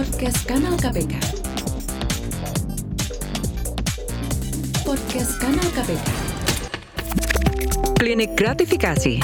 [0.00, 1.14] Podcast Kanal KPK.
[4.80, 6.08] Podcast Kanal KPK.
[8.00, 9.20] Klinik gratifikasi.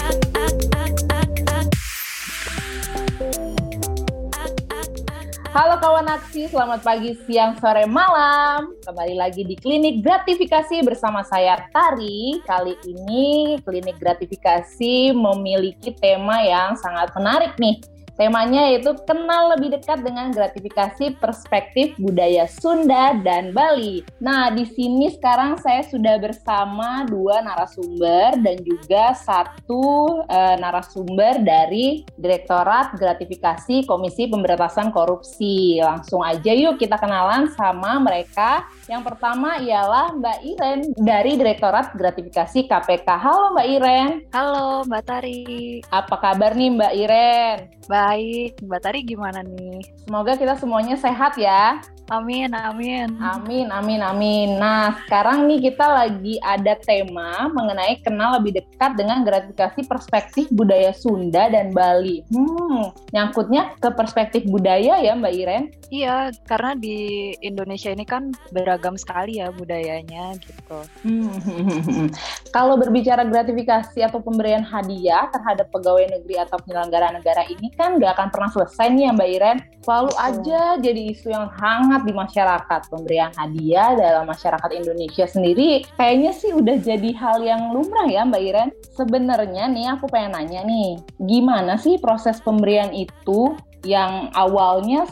[5.57, 8.77] Halo kawan aksi, selamat pagi, siang, sore, malam.
[8.85, 12.45] Kembali lagi di Klinik Gratifikasi bersama saya Tari.
[12.45, 17.96] Kali ini Klinik Gratifikasi memiliki tema yang sangat menarik nih.
[18.17, 24.01] Temanya yaitu kenal lebih dekat dengan gratifikasi perspektif budaya Sunda dan Bali.
[24.25, 32.09] Nah, di sini sekarang saya sudah bersama dua narasumber dan juga satu uh, narasumber dari
[32.17, 35.85] Direktorat Gratifikasi Komisi Pemberantasan Korupsi.
[35.85, 38.65] Langsung aja yuk kita kenalan sama mereka.
[38.89, 43.09] Yang pertama ialah Mbak Iren dari Direktorat Gratifikasi KPK.
[43.13, 44.11] Halo Mbak Iren.
[44.33, 45.45] Halo Mbak Tari.
[45.93, 47.57] Apa kabar nih Mbak Iren?
[48.07, 49.83] Baik, Mbak Tari gimana nih?
[50.07, 51.83] Semoga kita semuanya sehat ya.
[52.07, 53.19] Amin, amin.
[53.19, 54.63] Amin, amin, amin.
[54.63, 60.95] Nah, sekarang nih kita lagi ada tema mengenai kenal lebih dekat dengan gratifikasi perspektif budaya
[60.95, 62.23] Sunda dan Bali.
[62.31, 65.65] Hmm, nyangkutnya ke perspektif budaya ya Mbak Iren?
[65.91, 70.79] Iya, karena di Indonesia ini kan beragam sekali ya budayanya gitu.
[71.03, 72.07] Hmm.
[72.55, 78.13] Kalau berbicara gratifikasi atau pemberian hadiah terhadap pegawai negeri atau penyelenggara negara ini kan nggak
[78.17, 79.59] akan pernah selesai nih ya Mbak Iren.
[79.83, 82.81] Selalu aja jadi isu yang hangat di masyarakat.
[82.91, 88.43] Pemberian hadiah dalam masyarakat Indonesia sendiri kayaknya sih udah jadi hal yang lumrah ya Mbak
[88.43, 88.71] Iren.
[88.95, 93.55] Sebenarnya nih aku pengen nanya nih, gimana sih proses pemberian itu
[93.87, 95.07] yang awalnya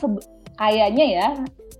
[0.58, 1.28] kayaknya ya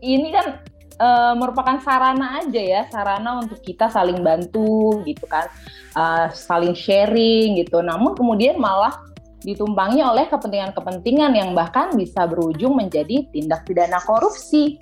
[0.05, 0.61] ini kan
[1.01, 5.49] e, merupakan sarana aja ya, sarana untuk kita saling bantu gitu kan,
[5.97, 6.03] e,
[6.35, 7.81] saling sharing gitu.
[7.81, 8.95] Namun kemudian malah
[9.45, 14.81] ditumpangi oleh kepentingan-kepentingan yang bahkan bisa berujung menjadi tindak pidana korupsi.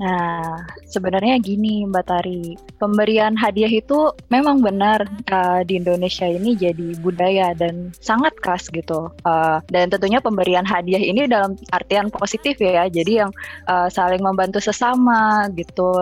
[0.00, 6.96] Nah, sebenarnya gini Mbak Tari, pemberian hadiah itu memang benar uh, di Indonesia ini jadi
[7.04, 9.12] budaya dan sangat khas gitu.
[9.26, 13.30] Uh, dan tentunya pemberian hadiah ini dalam artian positif ya, jadi yang
[13.68, 15.92] uh, saling membantu sesama gitu,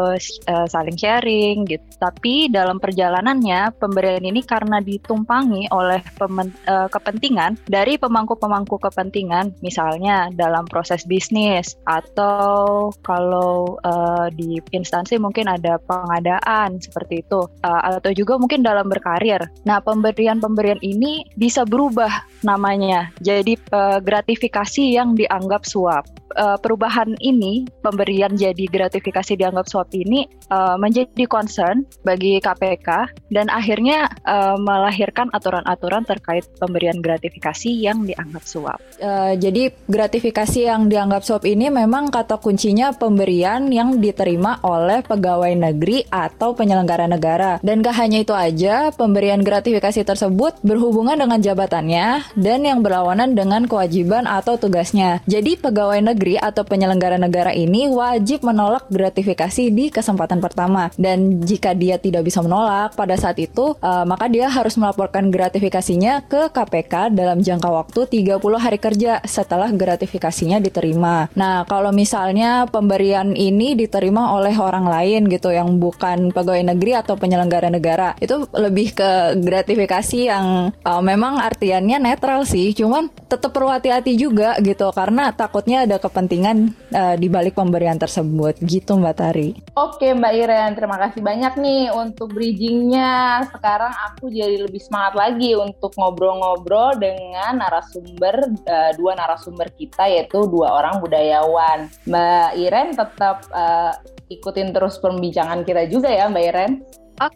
[0.47, 1.83] uh, saling sharing gitu.
[1.99, 10.69] Tapi dalam perjalanannya pemberian ini karena ditumpangi oleh uh, kepentingan dari pemangku-pemangku kepentingan, misalnya dalam
[10.69, 18.37] proses bisnis atau kalau uh, di instansi mungkin ada pengadaan seperti itu uh, atau juga
[18.37, 19.41] mungkin dalam berkarir.
[19.65, 22.11] Nah, pemberian-pemberian ini bisa berubah
[22.45, 26.05] namanya jadi uh, gratifikasi yang dianggap suap
[26.37, 33.47] uh, perubahan ini, pemberian jadi gratifikasi dianggap suap ini uh, menjadi concern bagi KPK dan
[33.49, 38.79] akhirnya uh, melahirkan aturan-aturan terkait pemberian gratifikasi yang dianggap suap.
[38.99, 45.55] Uh, jadi gratifikasi yang dianggap suap ini memang kata kuncinya pemberian yang diterima oleh pegawai
[45.55, 47.63] negeri atau penyelenggara negara.
[47.63, 53.65] Dan gak hanya itu aja, pemberian gratifikasi tersebut berhubungan dengan jabatannya dan yang berlawanan dengan
[53.71, 55.23] kewajiban atau tugasnya.
[55.31, 60.89] Jadi pegawai negeri negeri atau penyelenggara negara ini wajib menolak gratifikasi di kesempatan pertama.
[60.97, 66.25] Dan jika dia tidak bisa menolak pada saat itu, uh, maka dia harus melaporkan gratifikasinya
[66.25, 71.29] ke KPK dalam jangka waktu 30 hari kerja setelah gratifikasinya diterima.
[71.37, 77.21] Nah, kalau misalnya pemberian ini diterima oleh orang lain gitu yang bukan pegawai negeri atau
[77.21, 83.69] penyelenggara negara, itu lebih ke gratifikasi yang uh, memang artiannya netral sih, cuman tetap perlu
[83.69, 89.51] hati-hati juga gitu karena takutnya ada kepentingan uh, di balik pemberian tersebut gitu Mbak Tari.
[89.75, 93.43] Oke Mbak Iren, terima kasih banyak nih untuk bridgingnya.
[93.51, 100.47] Sekarang aku jadi lebih semangat lagi untuk ngobrol-ngobrol dengan narasumber uh, dua narasumber kita yaitu
[100.47, 101.91] dua orang budayawan.
[102.07, 103.99] Mbak Iren tetap uh,
[104.31, 106.73] ikutin terus perbincangan kita juga ya Mbak Iren.
[107.19, 107.35] Oke.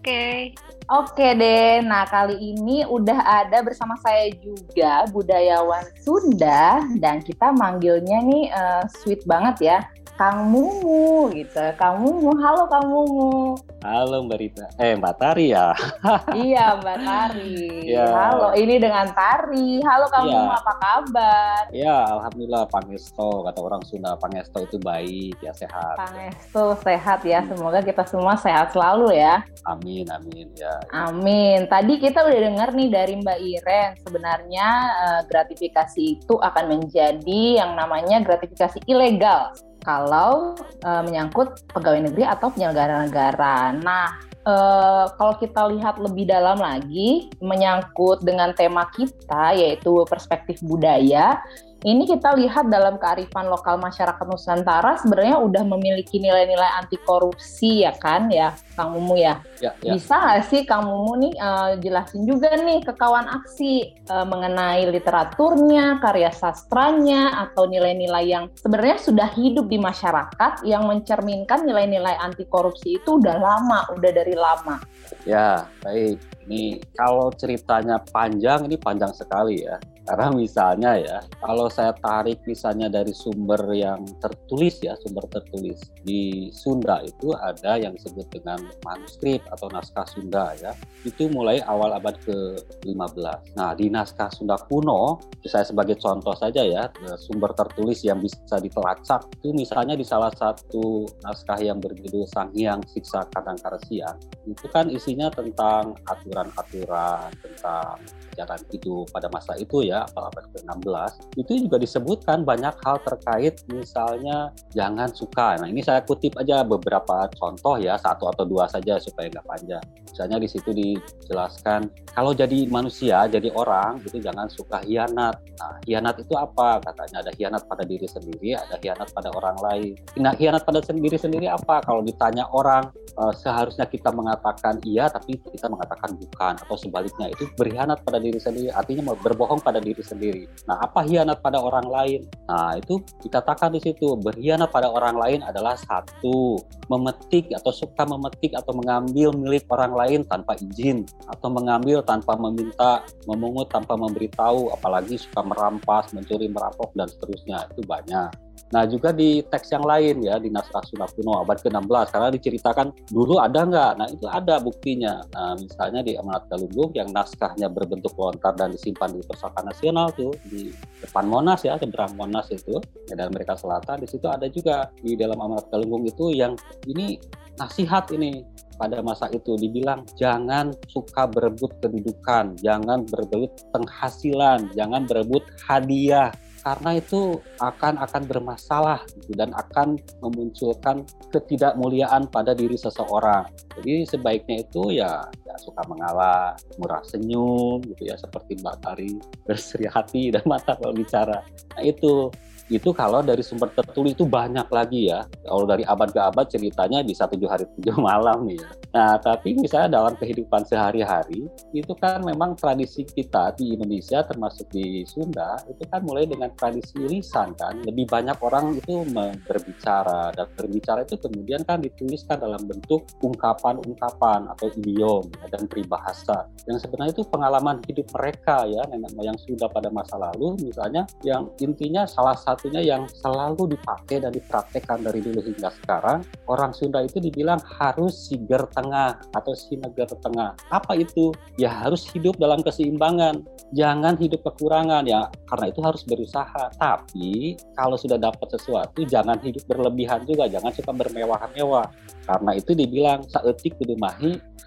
[0.55, 0.68] Okay.
[0.89, 8.25] Oke deh, nah kali ini udah ada bersama saya juga budayawan Sunda dan kita manggilnya
[8.25, 9.79] nih uh, sweet banget ya.
[10.19, 11.63] Kang Mumu gitu.
[11.79, 13.55] Kang Mumu, halo Kang Mumu.
[13.87, 14.67] Halo Mbak Rita.
[14.83, 15.71] Eh Mbak Tari ya?
[16.43, 17.87] iya Mbak Tari.
[17.87, 18.11] Ya.
[18.11, 19.79] Halo, ini dengan Tari.
[19.87, 20.35] Halo Kang ya.
[20.35, 21.63] Mumu, apa kabar?
[21.71, 23.47] Ya, Alhamdulillah Pangesto.
[23.47, 25.95] Kata orang Sunda, Pangesto itu baik, ya sehat.
[25.95, 27.47] Pangesto sehat ya.
[27.47, 29.47] Semoga kita semua sehat selalu ya.
[29.71, 30.83] Amin, amin ya.
[30.91, 31.71] Amin.
[31.71, 33.91] Tadi kita udah dengar nih dari Mbak Iren.
[34.03, 34.67] Sebenarnya
[34.99, 39.55] uh, gratifikasi itu akan menjadi yang namanya gratifikasi ilegal
[39.89, 40.53] kalau
[40.85, 43.73] uh, menyangkut pegawai negeri atau penyelenggara negara.
[43.73, 51.41] Nah, uh, kalau kita lihat lebih dalam lagi menyangkut dengan tema kita yaitu perspektif budaya,
[51.87, 57.95] ini kita lihat dalam kearifan lokal masyarakat Nusantara sebenarnya udah memiliki nilai-nilai anti korupsi ya
[57.95, 59.39] kan ya Kang Mumu ya.
[59.63, 59.95] Ya, ya.
[59.95, 64.91] Bisa nggak sih Kang Mumu nih uh, jelasin juga nih ke kawan aksi uh, mengenai
[64.91, 72.47] literaturnya, karya sastranya atau nilai-nilai yang sebenarnya sudah hidup di masyarakat yang mencerminkan nilai-nilai anti
[72.47, 74.79] korupsi itu udah lama, udah dari lama.
[75.27, 76.19] Ya, baik.
[76.49, 79.77] Ini kalau ceritanya panjang, ini panjang sekali ya.
[80.09, 86.49] Karena misalnya ya, kalau saya tarik misalnya dari sumber yang tertulis ya, sumber tertulis di
[86.49, 90.73] Sunda itu ada yang disebut dengan manuskrip atau naskah Sunda ya.
[91.05, 93.53] Itu mulai awal abad ke-15.
[93.53, 96.89] Nah, di naskah Sunda kuno, saya sebagai contoh saja ya,
[97.21, 102.81] sumber tertulis yang bisa ditelacak itu misalnya di salah satu naskah yang berjudul Sang Hyang
[102.89, 104.17] Siksa Kadang Karesian,
[104.49, 108.01] itu kan isinya tentang aturan-aturan tentang
[108.39, 111.11] jalan hidup pada masa itu ya, abad ke-16,
[111.41, 115.59] itu juga disebutkan banyak hal terkait misalnya jangan suka.
[115.59, 119.85] Nah ini saya kutip aja beberapa contoh ya, satu atau dua saja supaya nggak panjang.
[120.19, 125.39] Misalnya di situ dijelaskan, kalau jadi manusia, jadi orang, itu jangan suka hianat.
[125.63, 126.83] Nah hianat itu apa?
[126.83, 129.95] Katanya ada hianat pada diri sendiri, ada hianat pada orang lain.
[130.19, 131.87] Nah hianat pada sendiri sendiri apa?
[131.87, 137.47] Kalau ditanya orang, uh, seharusnya kita mengatakan iya, tapi kita mengatakan bukan, atau sebaliknya itu
[137.55, 140.51] berkhianat pada diri sendiri, artinya berbohong pada diri sendiri.
[140.67, 142.27] Nah, apa hianat pada orang lain?
[142.51, 146.59] Nah, itu dikatakan di situ berkhianat pada orang lain adalah satu,
[146.91, 153.05] memetik atau suka memetik atau mengambil milik orang lain tanpa izin atau mengambil tanpa meminta,
[153.29, 157.69] memungut tanpa memberitahu, apalagi suka merampas, mencuri, merampok dan seterusnya.
[157.77, 158.48] Itu banyak.
[158.75, 162.87] Nah juga di teks yang lain ya di naskah Sunda kuno abad ke-16 karena diceritakan
[163.09, 163.93] dulu ada nggak?
[163.99, 165.25] Nah itu ada buktinya.
[165.35, 170.33] Nah misalnya di Amanat Galunggung yang naskahnya berbentuk lontar dan disimpan di Perpustakaan Nasional tuh
[170.47, 170.71] di
[171.01, 172.79] depan Monas ya seberang Monas itu
[173.09, 176.55] dan mereka Selatan di situ ada juga di dalam Amanat Galunggung itu yang
[176.87, 177.19] ini
[177.59, 178.47] nasihat ini
[178.79, 186.31] pada masa itu dibilang jangan suka berebut kedudukan, jangan berebut penghasilan, jangan berebut hadiah,
[186.63, 193.47] karena itu akan akan bermasalah gitu, dan akan memunculkan ketidakmuliaan pada diri seseorang.
[193.79, 199.13] Jadi sebaiknya itu ya, ya suka mengalah, murah senyum gitu ya seperti Mbak Tari
[199.47, 201.43] berseri hati dan mata kalau bicara.
[201.77, 202.31] Nah itu
[202.69, 205.25] itu kalau dari sumber tertulis itu banyak lagi ya.
[205.45, 208.71] Kalau dari abad ke abad ceritanya bisa tujuh hari tujuh malam nih ya.
[208.89, 211.45] Nah, tapi misalnya dalam kehidupan sehari-hari,
[211.77, 216.97] itu kan memang tradisi kita di Indonesia termasuk di Sunda, itu kan mulai dengan tradisi
[217.05, 217.85] lisan kan.
[217.85, 219.05] Lebih banyak orang itu
[219.45, 226.49] berbicara, dan berbicara itu kemudian kan dituliskan dalam bentuk ungkapan-ungkapan atau idiom ya, dan peribahasa.
[226.65, 231.53] Yang sebenarnya itu pengalaman hidup mereka ya, nenek moyang Sunda pada masa lalu misalnya, yang
[231.61, 237.23] intinya salah satunya yang selalu dipakai dan dipraktekkan dari dulu hingga sekarang, orang Sunda itu
[237.23, 240.59] dibilang harus siger tengah atau sinegar tengah.
[240.75, 241.31] Apa itu?
[241.55, 243.47] Ya harus hidup dalam keseimbangan.
[243.79, 246.75] Jangan hidup kekurangan ya, karena itu harus berusaha.
[246.75, 251.87] Tapi kalau sudah dapat sesuatu, jangan hidup berlebihan juga, jangan suka bermewah-mewah.
[252.27, 253.95] Karena itu dibilang saetik kudu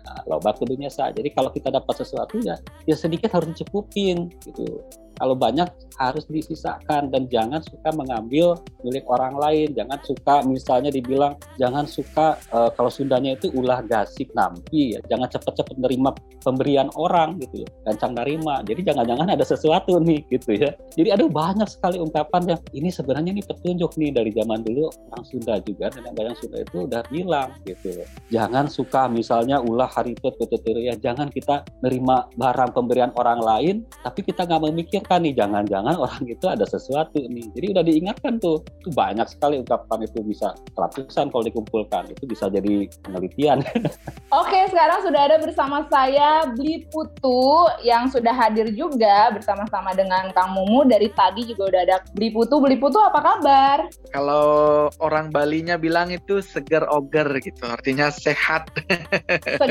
[0.07, 1.11] nah, loba kudunya sah.
[1.11, 2.55] Jadi kalau kita dapat sesuatu ya,
[2.87, 4.81] ya sedikit harus dicukupin gitu.
[5.21, 5.69] Kalau banyak
[6.01, 7.13] harus disisakan.
[7.13, 9.69] Dan jangan suka mengambil milik orang lain.
[9.77, 14.99] Jangan suka misalnya dibilang jangan suka uh, kalau Sundanya itu ulah gasik nampi ya.
[15.13, 16.09] Jangan cepet-cepet nerima
[16.41, 17.69] pemberian orang gitu ya.
[17.85, 18.65] Gancang nerima.
[18.65, 20.73] Jadi jangan-jangan ada sesuatu nih gitu ya.
[20.97, 24.89] Jadi ada banyak sekali ungkapan yang ini sebenarnya ini petunjuk nih dari zaman dulu.
[25.13, 27.93] Orang Sunda juga dan yang Sunda itu udah bilang gitu.
[28.33, 30.35] Jangan suka misalnya ulah haripet
[30.81, 35.95] ya jangan kita nerima barang pemberian orang lain tapi kita nggak memikirkan kan nih jangan-jangan
[36.01, 37.45] orang itu ada sesuatu nih.
[37.53, 38.63] Jadi udah diingatkan tuh.
[38.81, 42.09] Itu banyak sekali ungkapan itu bisa ratusan kalau dikumpulkan.
[42.15, 43.61] Itu bisa jadi penelitian.
[44.41, 50.57] Oke, sekarang sudah ada bersama saya Bli Putu yang sudah hadir juga bersama-sama dengan Kang
[50.57, 50.89] Mumu.
[50.89, 52.57] Dari tadi juga udah ada Bli Putu.
[52.57, 53.91] Bli Putu apa kabar?
[54.15, 57.67] Kalau orang Balinya bilang itu seger oger gitu.
[57.67, 58.71] Artinya sehat.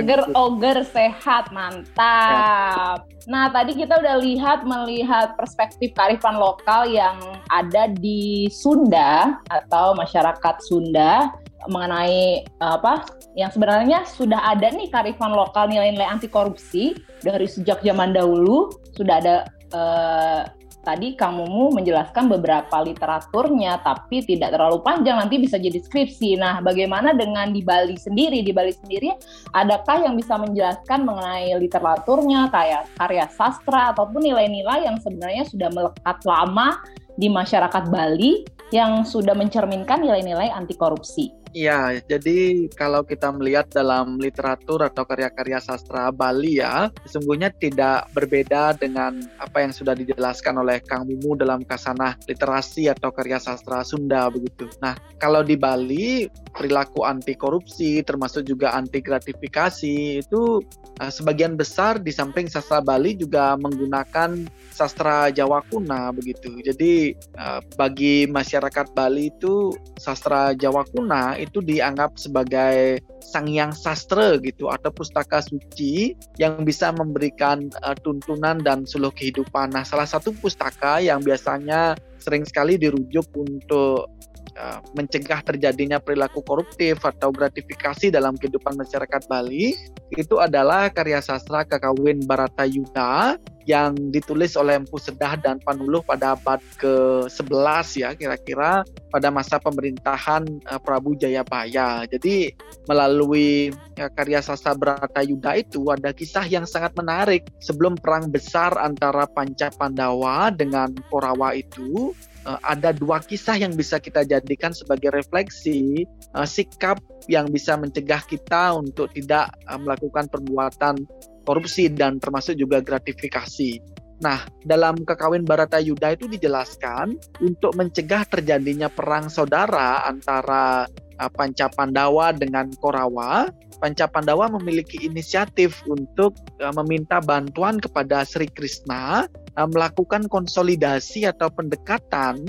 [0.00, 1.52] Seger oger sehat.
[1.52, 3.04] Mantap.
[3.28, 7.21] Nah, tadi kita udah lihat melihat perspektif kearifan lokal yang
[7.52, 11.28] ada di Sunda atau masyarakat Sunda
[11.69, 13.04] mengenai apa
[13.37, 19.21] yang sebenarnya sudah ada nih kearifan lokal nilai-nilai anti korupsi dari sejak zaman dahulu sudah
[19.21, 19.37] ada
[19.76, 20.42] eh,
[20.80, 26.40] tadi Kang Mumu menjelaskan beberapa literaturnya, tapi tidak terlalu panjang, nanti bisa jadi skripsi.
[26.40, 28.40] Nah, bagaimana dengan di Bali sendiri?
[28.40, 29.12] Di Bali sendiri,
[29.52, 36.18] adakah yang bisa menjelaskan mengenai literaturnya, kayak karya sastra, ataupun nilai-nilai yang sebenarnya sudah melekat
[36.25, 36.80] lama
[37.20, 41.40] di masyarakat Bali yang sudah mencerminkan nilai-nilai anti korupsi.
[41.50, 48.78] Iya, jadi kalau kita melihat dalam literatur atau karya-karya sastra Bali ya, sesungguhnya tidak berbeda
[48.78, 54.30] dengan apa yang sudah dijelaskan oleh Kang Mimu dalam kasanah literasi atau karya sastra Sunda
[54.30, 54.70] begitu.
[54.78, 60.62] Nah, kalau di Bali perilaku anti korupsi termasuk juga anti gratifikasi itu
[61.09, 66.61] sebagian besar di samping sastra Bali juga menggunakan sastra Jawa kuna begitu.
[66.61, 74.37] Jadi uh, bagi masyarakat Bali itu sastra Jawa kuna itu dianggap sebagai sang yang sastra
[74.40, 79.73] gitu atau pustaka suci yang bisa memberikan uh, tuntunan dan seluruh kehidupan.
[79.73, 84.12] Nah, salah satu pustaka yang biasanya sering sekali dirujuk untuk
[84.61, 89.73] uh, mencegah terjadinya perilaku koruptif atau gratifikasi dalam kehidupan masyarakat Bali
[90.12, 96.59] itu adalah karya sastra Kakawin Baratayuda yang ditulis oleh Empu Sedah dan Panuluh pada abad
[96.81, 98.83] ke-11 ya kira-kira
[99.14, 102.02] pada masa pemerintahan uh, Prabu Jayabaya.
[102.11, 102.50] Jadi
[102.90, 109.31] melalui ya, karya sastra Baratayuda itu ada kisah yang sangat menarik sebelum perang besar antara
[109.31, 112.11] Panca Pandawa dengan Korawa itu
[112.47, 116.04] uh, ada dua kisah yang bisa kita jadikan sebagai refleksi
[116.37, 121.04] uh, sikap yang bisa mencegah kita untuk tidak uh, melakukan perbuatan
[121.44, 123.80] korupsi dan termasuk juga gratifikasi.
[124.20, 130.85] Nah, dalam kekawin Baratayuda itu dijelaskan untuk mencegah terjadinya perang saudara antara
[131.20, 136.34] uh, Panca Pandawa dengan Korawa, Panca Pandawa memiliki inisiatif untuk
[136.64, 139.28] uh, meminta bantuan kepada Sri Krishna
[139.60, 142.40] uh, melakukan konsolidasi atau pendekatan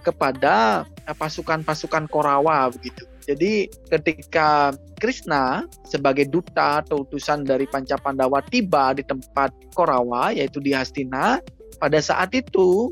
[0.00, 3.04] kepada pasukan-pasukan Korawa begitu.
[3.28, 10.56] Jadi ketika Krishna sebagai duta atau utusan dari Panca Pandawa tiba di tempat Korawa yaitu
[10.58, 11.36] di Hastina,
[11.76, 12.90] pada saat itu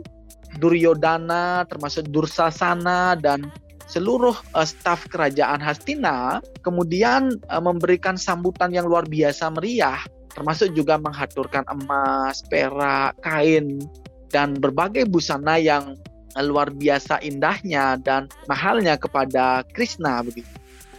[0.56, 3.52] Duryodhana termasuk Dursasana dan
[3.88, 9.98] seluruh uh, staf kerajaan Hastina kemudian uh, memberikan sambutan yang luar biasa meriah
[10.38, 13.82] termasuk juga menghaturkan emas, perak, kain
[14.30, 15.98] dan berbagai busana yang
[16.38, 20.46] luar biasa indahnya dan mahalnya kepada Krishna begitu.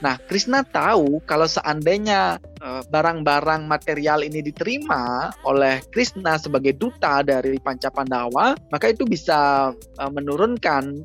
[0.04, 7.56] Nah, Krishna tahu kalau seandainya eh, barang-barang material ini diterima oleh Krishna sebagai duta dari
[7.64, 11.04] Panca Pandawa, maka itu bisa menurunkan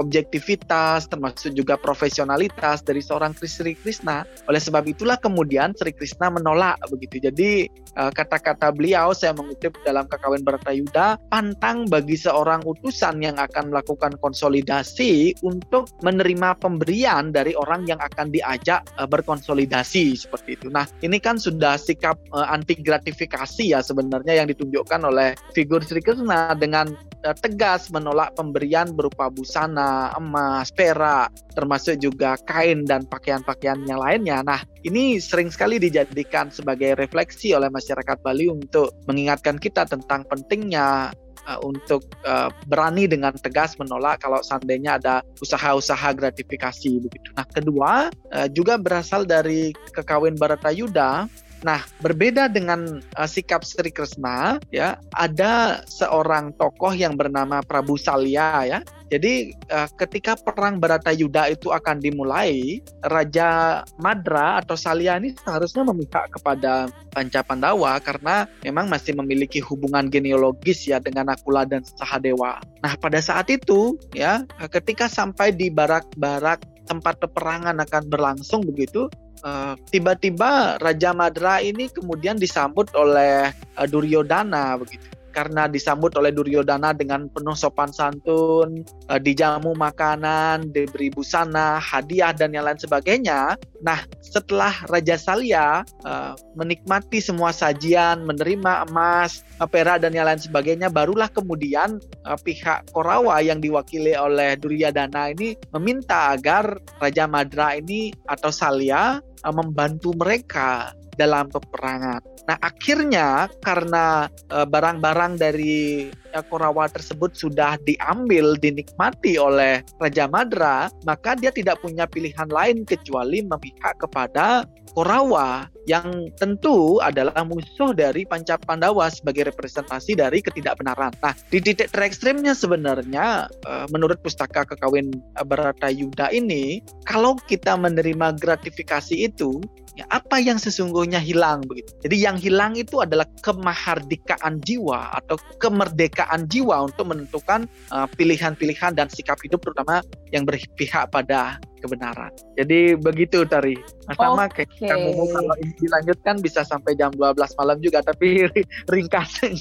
[0.00, 4.26] objektivitas termasuk juga profesionalitas dari seorang Sri Krishna.
[4.50, 7.22] Oleh sebab itulah kemudian Sri Krishna menolak begitu.
[7.22, 14.18] Jadi kata-kata beliau saya mengutip dalam Kakawin Baratayuda, pantang bagi seorang utusan yang akan melakukan
[14.18, 20.66] konsolidasi untuk menerima pemberian dari orang yang akan diajak berkonsolidasi seperti itu.
[20.74, 26.50] Nah, ini kan sudah sikap anti gratifikasi ya sebenarnya yang ditunjukkan oleh figur Sri Krishna
[26.58, 26.90] dengan
[27.32, 34.44] tegas menolak pemberian berupa busana, emas, perak, termasuk juga kain dan pakaian-pakaian yang lainnya.
[34.44, 41.16] Nah, ini sering sekali dijadikan sebagai refleksi oleh masyarakat Bali untuk mengingatkan kita tentang pentingnya
[41.48, 47.28] uh, untuk uh, berani dengan tegas menolak kalau seandainya ada usaha-usaha gratifikasi begitu.
[47.32, 48.12] Nah, kedua
[48.52, 51.30] juga berasal dari kekawin Baratayuda
[51.64, 58.68] Nah, berbeda dengan uh, sikap Sri Krishna, ya, ada seorang tokoh yang bernama Prabu Salya,
[58.68, 58.78] ya.
[59.08, 66.28] Jadi uh, ketika perang Baratayuda itu akan dimulai, Raja Madra atau Salya ini seharusnya memihak
[66.36, 72.60] kepada Panca Pandawa karena memang masih memiliki hubungan genealogis ya dengan Nakula dan Sahadewa.
[72.84, 79.08] Nah, pada saat itu, ya, ketika sampai di barak-barak tempat peperangan akan berlangsung begitu,
[79.44, 85.04] Eh, tiba-tiba Raja Madra ini kemudian disambut oleh uh, Duryodhana begitu.
[85.34, 92.54] Karena disambut oleh Duryodhana dengan penuh sopan santun, uh, dijamu makanan, diberi busana, hadiah dan
[92.54, 93.58] yang lain sebagainya.
[93.82, 100.86] Nah, setelah Raja Salya uh, menikmati semua sajian, menerima emas, perak dan yang lain sebagainya,
[100.86, 108.14] barulah kemudian uh, pihak Korawa yang diwakili oleh Duryodhana ini meminta agar Raja Madra ini
[108.30, 112.20] atau Salya membantu mereka dalam peperangan.
[112.44, 116.10] Nah, akhirnya karena uh, barang-barang dari
[116.42, 123.44] Korawa tersebut sudah diambil, dinikmati oleh Raja Madra, maka dia tidak punya pilihan lain kecuali
[123.44, 124.64] memihak kepada
[124.94, 131.12] Korawa yang tentu adalah musuh dari Panca Pandawa sebagai representasi dari ketidakbenaran.
[131.18, 139.28] Nah, di titik terekstrimnya sebenarnya uh, menurut pustaka kekawin Baratayuda ini, kalau kita menerima gratifikasi
[139.28, 139.60] itu,
[139.94, 141.90] ya apa yang sesungguhnya hilang begitu.
[142.06, 148.96] Jadi yang hilang itu adalah kemahardikaan jiwa atau kemerdekaan kemerdekaan jiwa untuk menentukan uh, pilihan-pilihan
[148.96, 150.00] dan sikap hidup terutama
[150.32, 152.32] yang berpihak pada kebenaran.
[152.56, 153.76] Jadi begitu Tari.
[154.08, 158.48] Mas sama kayak kamu kalau ini dilanjutkan bisa sampai jam 12 malam juga tapi
[158.92, 159.52] ringkasnya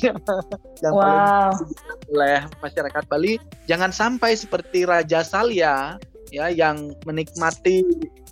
[0.79, 1.51] yang wow.
[2.15, 3.36] oleh masyarakat Bali
[3.67, 6.00] jangan sampai seperti Raja Salya
[6.32, 7.84] ya yang menikmati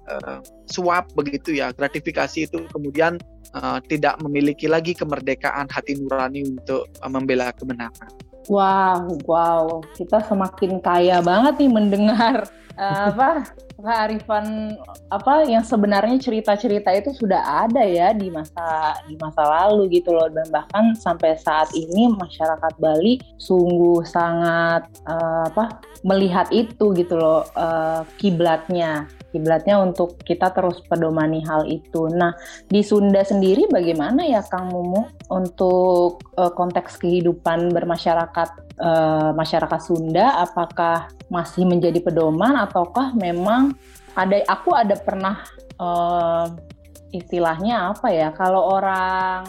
[0.07, 0.39] uh,
[0.71, 3.19] suap begitu ya gratifikasi itu kemudian
[3.55, 8.11] uh, tidak memiliki lagi kemerdekaan hati nurani untuk uh, membela kebenaran.
[8.49, 13.45] Wow, wow, kita semakin kaya banget nih mendengar uh, apa
[13.81, 14.77] kearifan
[15.09, 20.29] apa yang sebenarnya cerita-cerita itu sudah ada ya di masa di masa lalu gitu loh.
[20.29, 27.45] Dan bahkan sampai saat ini masyarakat Bali sungguh sangat uh, apa melihat itu gitu loh
[27.53, 32.11] uh, kiblatnya kiblatnya untuk kita terus pedomani hal itu.
[32.11, 32.35] Nah,
[32.67, 40.43] di Sunda sendiri bagaimana ya Kang Mumu untuk uh, konteks kehidupan bermasyarakat uh, masyarakat Sunda
[40.43, 43.73] apakah masih menjadi pedoman ataukah memang
[44.19, 45.39] ada aku ada pernah
[45.79, 46.51] uh,
[47.11, 49.47] istilahnya apa ya kalau orang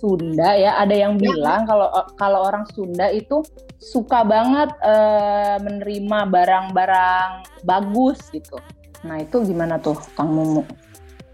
[0.00, 1.30] Sunda ya ada yang ya.
[1.30, 3.42] bilang kalau kalau orang Sunda itu
[3.80, 7.30] suka banget uh, menerima barang-barang
[7.66, 8.56] bagus gitu
[9.00, 10.64] Nah itu gimana tuh Kang Mumu?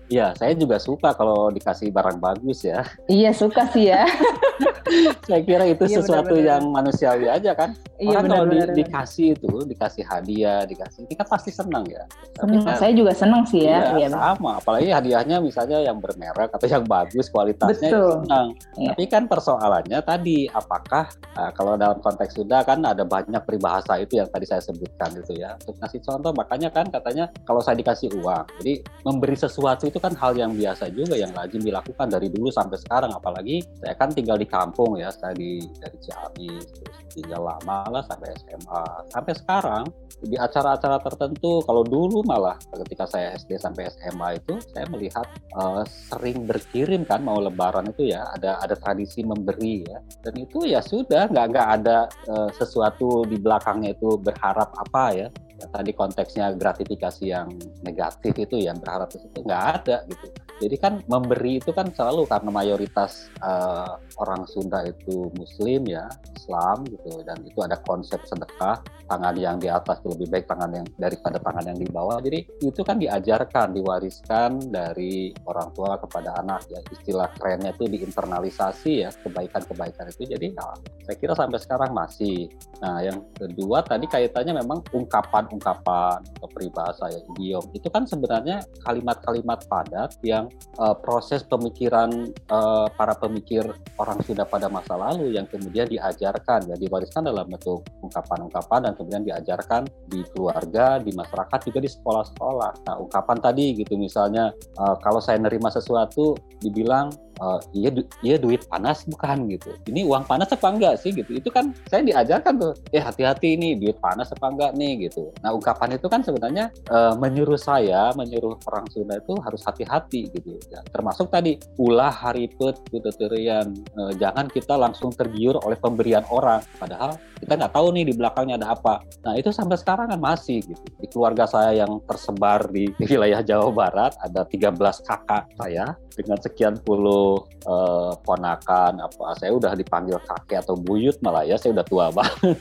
[0.07, 2.87] Iya, saya juga suka kalau dikasih barang bagus ya.
[3.11, 4.07] Iya, suka sih ya.
[5.27, 6.51] saya kira itu iya, sesuatu benar, benar.
[6.55, 7.75] yang manusiawi aja kan.
[7.99, 12.05] Iya, Orang benar, kalau benar, di, dikasih itu, dikasih hadiah, dikasih, kita pasti senang ya.
[12.39, 13.97] Senang, kan, saya juga senang sih ya.
[13.97, 18.11] Iya, iya, sama, apalagi hadiahnya misalnya yang bermerek atau yang bagus kualitasnya Betul.
[18.23, 18.47] senang.
[18.79, 18.89] Iya.
[18.95, 24.23] Tapi kan persoalannya tadi, apakah uh, kalau dalam konteks sudah kan ada banyak peribahasa itu
[24.23, 25.59] yang tadi saya sebutkan itu ya.
[25.67, 30.05] Untuk kasih contoh, makanya kan katanya kalau saya dikasih uang, jadi memberi sesuatu itu itu
[30.05, 33.17] kan hal yang biasa juga yang lazim dilakukan dari dulu sampai sekarang.
[33.17, 38.05] Apalagi saya kan tinggal di kampung ya saya di dari Ciamis terus tinggal lama lah
[38.05, 39.85] sampai SMA sampai sekarang
[40.21, 45.25] di acara-acara tertentu kalau dulu malah ketika saya SD sampai SMA itu saya melihat
[45.57, 49.99] uh, sering berkirim kan mau lebaran itu ya ada ada tradisi memberi ya.
[50.21, 55.27] Dan itu ya sudah nggak nggak ada uh, sesuatu di belakangnya itu berharap apa ya
[55.27, 57.49] ya, tadi konteksnya gratifikasi yang
[57.83, 60.27] negatif itu yang berharap itu nggak ada gitu.
[60.57, 66.87] Jadi kan memberi itu kan selalu karena mayoritas uh, orang Sunda itu Muslim ya, Islam
[66.89, 70.87] gitu, dan itu ada konsep sedekah tangan yang di atas itu lebih baik tangan yang
[70.99, 72.19] daripada tangan yang di bawah.
[72.19, 76.83] Jadi itu kan diajarkan, diwariskan dari orang tua kepada anak ya.
[76.91, 80.27] Istilah kerennya itu diinternalisasi ya kebaikan-kebaikan itu.
[80.27, 80.75] Jadi nah,
[81.07, 82.51] saya kira sampai sekarang masih.
[82.83, 89.63] Nah yang kedua tadi kaitannya memang ungkapan-ungkapan atau peribahasa ya idiom itu kan sebenarnya kalimat-kalimat
[89.71, 90.46] padat yang
[90.79, 93.67] uh, proses pemikiran uh, para pemikir
[93.99, 99.25] orang Sunda pada masa lalu yang kemudian diajarkan ya diwariskan dalam bentuk ungkapan-ungkapan dan kemudian
[99.27, 102.71] diajarkan di keluarga, di masyarakat juga di sekolah-sekolah.
[102.87, 108.37] Nah, ungkapan tadi gitu misalnya uh, kalau saya nerima sesuatu dibilang uh, iya du iya
[108.37, 109.73] duit panas bukan gitu.
[109.89, 111.37] Ini uang panas apa enggak sih gitu?
[111.37, 115.09] Itu kan saya diajarkan tuh eh hati-hati ini duit panas apa enggak nih?
[115.09, 115.31] gitu.
[115.45, 120.57] Nah ungkapan itu kan sebenarnya uh, menyuruh saya menyuruh orang Sunda itu harus hati-hati gitu
[120.73, 120.81] ya.
[120.95, 126.65] termasuk tadi ulah haripet kuteterian uh, jangan kita langsung tergiur oleh pemberian orang.
[126.81, 129.05] Padahal kita nggak tahu nih di belakangnya ada apa.
[129.29, 130.85] Nah itu sampai sekarang kan masih gitu.
[130.97, 134.73] Di keluarga saya yang tersebar di wilayah Jawa Barat ada 13
[135.05, 137.26] kakak saya dengan sekian puluh
[137.67, 142.59] uh, ponakan apa saya udah dipanggil kakek atau buyut malah ya saya udah tua banget.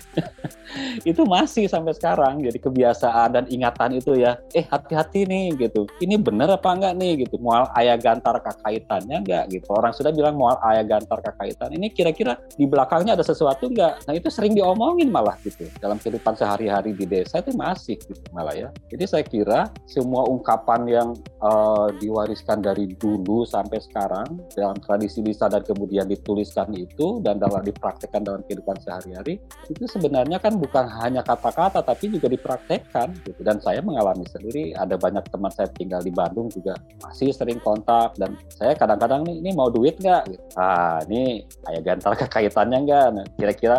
[1.06, 5.86] Itu masih sampai sekarang jadi kebiasaan dan ingatan itu ya eh hati-hati nih gitu.
[6.02, 7.26] Ini bener apa enggak nih?
[7.26, 7.38] Gitu.
[7.40, 9.46] Mual ayah gantar kakaitannya enggak?
[9.54, 9.68] Gitu.
[9.70, 14.02] Orang sudah bilang mual ayah gantar kakaitan ini kira-kira di belakangnya ada sesuatu enggak?
[14.10, 15.70] Nah itu sering diomongin malah gitu.
[15.80, 18.70] Dalam kehidupan sehari-hari di desa itu masih gitu malah ya.
[18.90, 25.52] Jadi saya kira semua ungkapan yang uh, diwariskan dari dulu sampai sekarang dalam tradisi lisan
[25.52, 29.38] dan kemudian dituliskan itu dan dalam dipraktekkan dalam kehidupan sehari-hari
[29.68, 33.42] itu sebenarnya kan bukan hanya kata-kata tapi juga dipraktekkan gitu.
[33.44, 38.16] Dan saya mengalami sendiri ada banyak teman saya tinggal di Bandung juga masih sering kontak
[38.16, 40.24] dan saya kadang-kadang nih ini mau duit nggak?
[40.32, 40.44] Gitu.
[40.56, 43.08] ah ini kayak gantar kekaitannya nggak?
[43.12, 43.78] Nah, kira-kira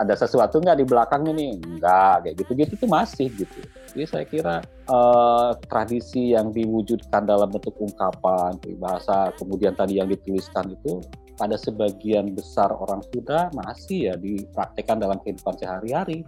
[0.00, 3.60] ada sesuatu nggak di belakangnya nih nggak kayak gitu-gitu tuh masih gitu
[3.92, 4.56] jadi saya kira
[4.88, 11.00] uh, tradisi yang diwujudkan dalam bentuk ungkapan bahasa kemudian tadi yang dituliskan itu
[11.36, 16.22] pada sebagian besar orang sudah masih ya dipraktekkan dalam kehidupan sehari-hari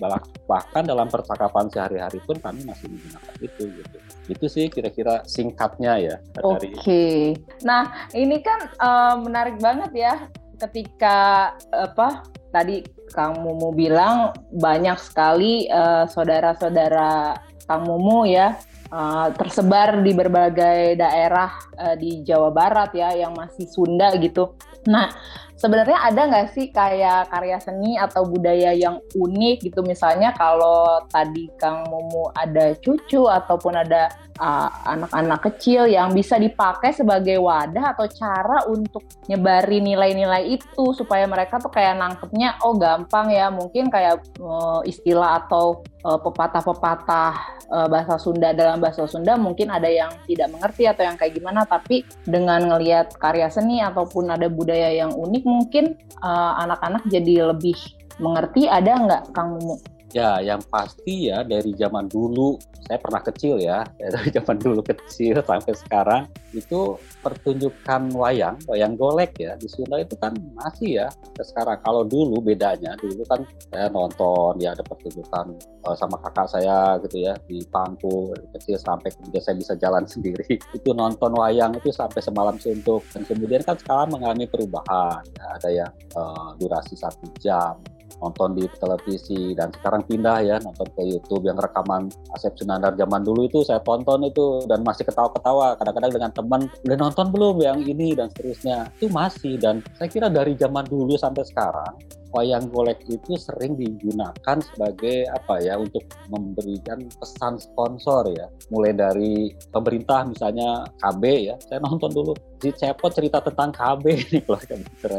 [0.48, 3.96] bahkan dalam percakapan sehari-hari pun kami masih menggunakan itu gitu
[4.32, 7.20] itu sih kira-kira singkatnya ya Oke, okay.
[7.62, 10.14] nah ini kan uh, menarik banget ya
[10.58, 12.24] ketika apa
[12.54, 18.56] tadi Kang Mumu bilang banyak sekali uh, saudara-saudara Kang Mumu ya
[18.94, 21.50] uh, tersebar di berbagai daerah
[21.80, 24.54] uh, di Jawa Barat ya yang masih Sunda gitu.
[24.84, 25.08] Nah,
[25.56, 31.48] sebenarnya ada nggak sih kayak karya seni atau budaya yang unik gitu misalnya kalau tadi
[31.56, 37.96] Kang Mumu ada cucu ataupun ada uh, anak-anak uh, kecil yang bisa dipakai sebagai wadah
[37.96, 43.88] atau cara untuk nyebari nilai-nilai itu supaya mereka tuh kayak nangkepnya oh gampang ya mungkin
[43.88, 47.32] kayak uh, istilah atau pepatah-pepatah
[47.72, 51.64] uh, bahasa Sunda dalam bahasa Sunda mungkin ada yang tidak mengerti atau yang kayak gimana
[51.64, 57.34] tapi dengan ngelihat karya seni ataupun ada budaya yang unik mungkin eh, anak-anak uh, jadi
[57.54, 57.76] lebih
[58.20, 59.93] mengerti ada nggak Kang Mumu?
[60.14, 62.54] Ya, yang pasti ya dari zaman dulu,
[62.86, 63.82] saya pernah kecil ya,
[64.14, 66.22] dari zaman dulu kecil sampai sekarang,
[66.54, 71.08] itu pertunjukan wayang, wayang golek ya, di Sunda itu kan masih ya,
[71.42, 71.82] sekarang.
[71.82, 73.42] Kalau dulu bedanya, dulu kan
[73.74, 79.10] saya nonton, ya ada pertunjukan uh, sama kakak saya gitu ya, di pangku kecil sampai
[79.18, 80.46] kemudian saya bisa jalan sendiri.
[80.70, 83.02] Itu nonton wayang itu sampai semalam suntuk.
[83.10, 87.74] Dan kemudian kan sekarang mengalami perubahan, ya, ada yang uh, durasi satu jam,
[88.18, 93.22] nonton di televisi dan sekarang pindah ya nonton ke YouTube yang rekaman Asep Sunandar zaman
[93.22, 95.78] dulu itu saya tonton itu dan masih ketawa-ketawa.
[95.78, 98.16] Kadang-kadang dengan teman udah nonton belum yang ini?
[98.16, 98.88] dan seterusnya.
[98.98, 101.94] Itu masih dan saya kira dari zaman dulu sampai sekarang
[102.34, 108.50] wayang golek itu sering digunakan sebagai apa ya untuk memberikan pesan sponsor ya.
[108.74, 111.54] Mulai dari pemerintah misalnya KB ya.
[111.62, 114.74] Saya nonton dulu si Cepot cerita tentang KB ini keluarga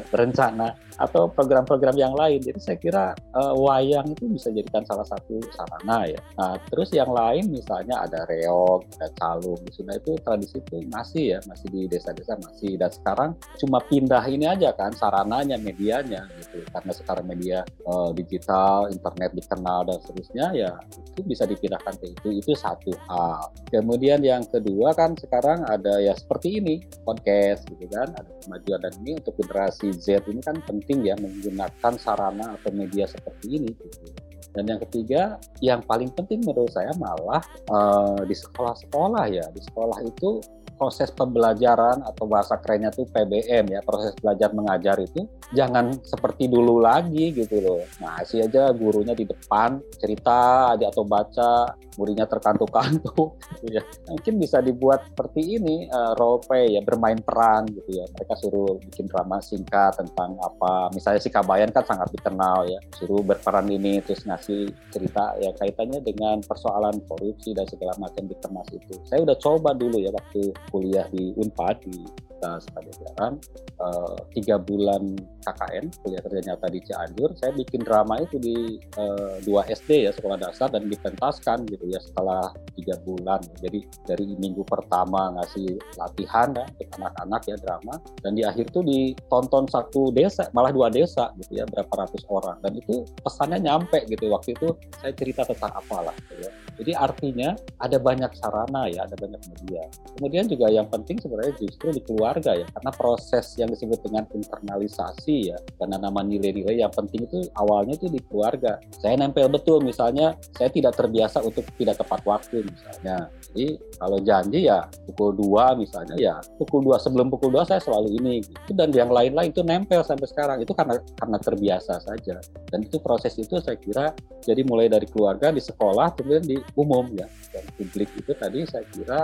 [0.10, 2.42] berencana atau program-program yang lain.
[2.42, 3.06] Jadi saya kira
[3.38, 6.20] uh, wayang itu bisa jadikan salah satu sarana ya.
[6.36, 11.38] Nah terus yang lain misalnya ada reog ada calung di sana itu tradisi itu masih
[11.38, 12.76] ya masih di desa-desa masih.
[12.76, 16.66] Dan sekarang cuma pindah ini aja kan sarananya medianya gitu.
[16.74, 20.72] Karena sekarang media uh, digital, internet dikenal dan seterusnya ya
[21.14, 23.54] itu bisa dipindahkan ke itu itu satu hal.
[23.70, 28.94] Kemudian yang kedua kan sekarang ada ya seperti ini podcast gitu kan ada kemajuan dan
[29.06, 34.10] ini untuk generasi Z ini kan penting ya menggunakan sarana atau media seperti ini gitu.
[34.56, 39.44] Dan yang ketiga, yang paling penting menurut saya malah uh, di sekolah-sekolah ya.
[39.52, 40.40] Di sekolah itu
[40.76, 46.84] proses pembelajaran atau bahasa kerennya tuh PBM ya proses belajar mengajar itu jangan seperti dulu
[46.84, 47.82] lagi gitu loh.
[48.04, 53.84] Nah sih aja gurunya di depan cerita aja atau baca muridnya terkantuk-kantuk gitu ya.
[54.12, 58.06] Mungkin bisa dibuat seperti ini uh, role play ya bermain peran gitu ya.
[58.12, 63.24] Mereka suruh bikin drama singkat tentang apa misalnya si Kabayan kan sangat dikenal ya suruh
[63.24, 68.68] berperan ini terus ngasih cerita ya kaitannya dengan persoalan korupsi dan segala macam di kemas
[68.76, 68.96] itu.
[69.08, 73.34] Saya udah coba dulu ya waktu kuliah di Unpad di Universitas Pajajaran
[73.82, 77.30] uh, tiga bulan KKN kuliah kerja nyata di Cianjur.
[77.40, 82.00] Saya bikin drama itu di uh, dua SD ya sekolah dasar dan dipentaskan gitu ya
[82.02, 83.42] setelah tiga bulan.
[83.60, 87.96] Jadi dari minggu pertama ngasih latihan ya untuk anak-anak ya drama.
[88.20, 92.60] Dan di akhir tuh ditonton satu desa malah dua desa gitu ya berapa ratus orang.
[92.60, 94.28] Dan itu pesannya nyampe gitu.
[94.30, 96.52] Waktu itu saya cerita tentang apalah gitu ya.
[96.76, 99.84] Jadi artinya ada banyak sarana ya ada banyak media.
[100.20, 105.56] Kemudian juga yang penting sebenarnya justru di keluarga ya karena proses yang disebut dengan internalisasi
[105.56, 108.80] ya karena nama nilai-nilai yang penting itu awalnya itu di keluarga.
[109.00, 113.30] Saya nempel betul misalnya saya tidak terbiasa untuk tidak tepat waktu misalnya.
[113.52, 118.20] Jadi kalau janji ya pukul 2 misalnya ya pukul 2 sebelum pukul 2 saya selalu
[118.20, 118.72] ini gitu.
[118.76, 120.58] dan yang lain-lain itu nempel sampai sekarang.
[120.62, 122.42] Itu karena karena terbiasa saja.
[122.70, 124.12] Dan itu proses itu saya kira
[124.44, 127.30] jadi mulai dari keluarga di sekolah kemudian di umum ya.
[127.54, 129.22] Dan publik itu tadi saya kira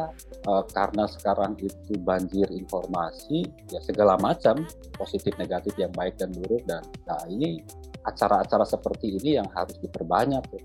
[0.47, 4.63] uh, karena sekarang itu banjir informasi ya segala macam
[4.95, 6.63] positif negatif yang baik dan buruk.
[6.63, 7.59] Dan nah ini
[8.01, 10.61] acara-acara seperti ini yang harus diperbanyak ya,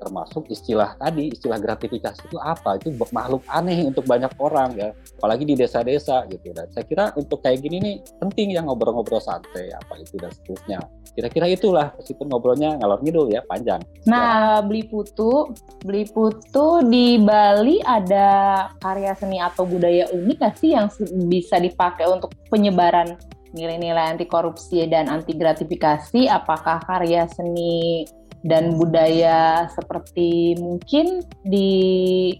[0.00, 2.78] termasuk istilah tadi istilah gratifikasi itu apa?
[2.78, 4.90] Itu makhluk aneh untuk banyak orang ya.
[5.18, 6.50] Apalagi di desa-desa gitu.
[6.50, 10.78] Dan saya kira untuk kayak gini nih penting ya ngobrol-ngobrol santai apa itu dan seterusnya.
[11.14, 13.82] Kira-kira itulah meskipun ngobrolnya ngalor ngidul ya panjang.
[14.06, 14.66] Nah ya.
[14.66, 15.50] beli putu
[15.82, 20.86] beli putu di Bali ada karya seni atau budaya unik nggak sih yang
[21.26, 23.18] bisa dipakai untuk penyebaran
[23.56, 26.28] nilai-nilai anti korupsi dan anti gratifikasi?
[26.28, 28.04] Apakah karya seni
[28.46, 31.70] dan budaya seperti mungkin di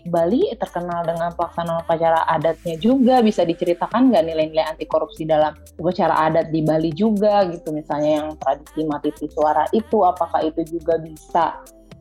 [0.07, 6.31] Bali terkenal dengan pelaksanaan upacara adatnya juga bisa diceritakan nggak nilai-nilai anti korupsi dalam upacara
[6.31, 11.59] adat di Bali juga gitu misalnya yang tradisi mati suara itu apakah itu juga bisa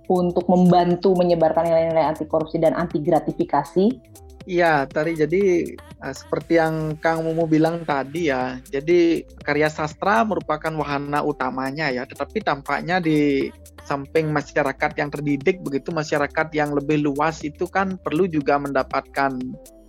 [0.08, 6.96] untuk membantu menyebarkan nilai-nilai anti korupsi dan anti gratifikasi Iya, tadi jadi uh, seperti yang
[7.04, 8.56] Kang Mumu bilang tadi ya.
[8.64, 13.52] Jadi karya sastra merupakan wahana utamanya ya, tetapi tampaknya di
[13.88, 19.32] samping masyarakat yang terdidik begitu masyarakat yang lebih luas itu kan perlu juga mendapatkan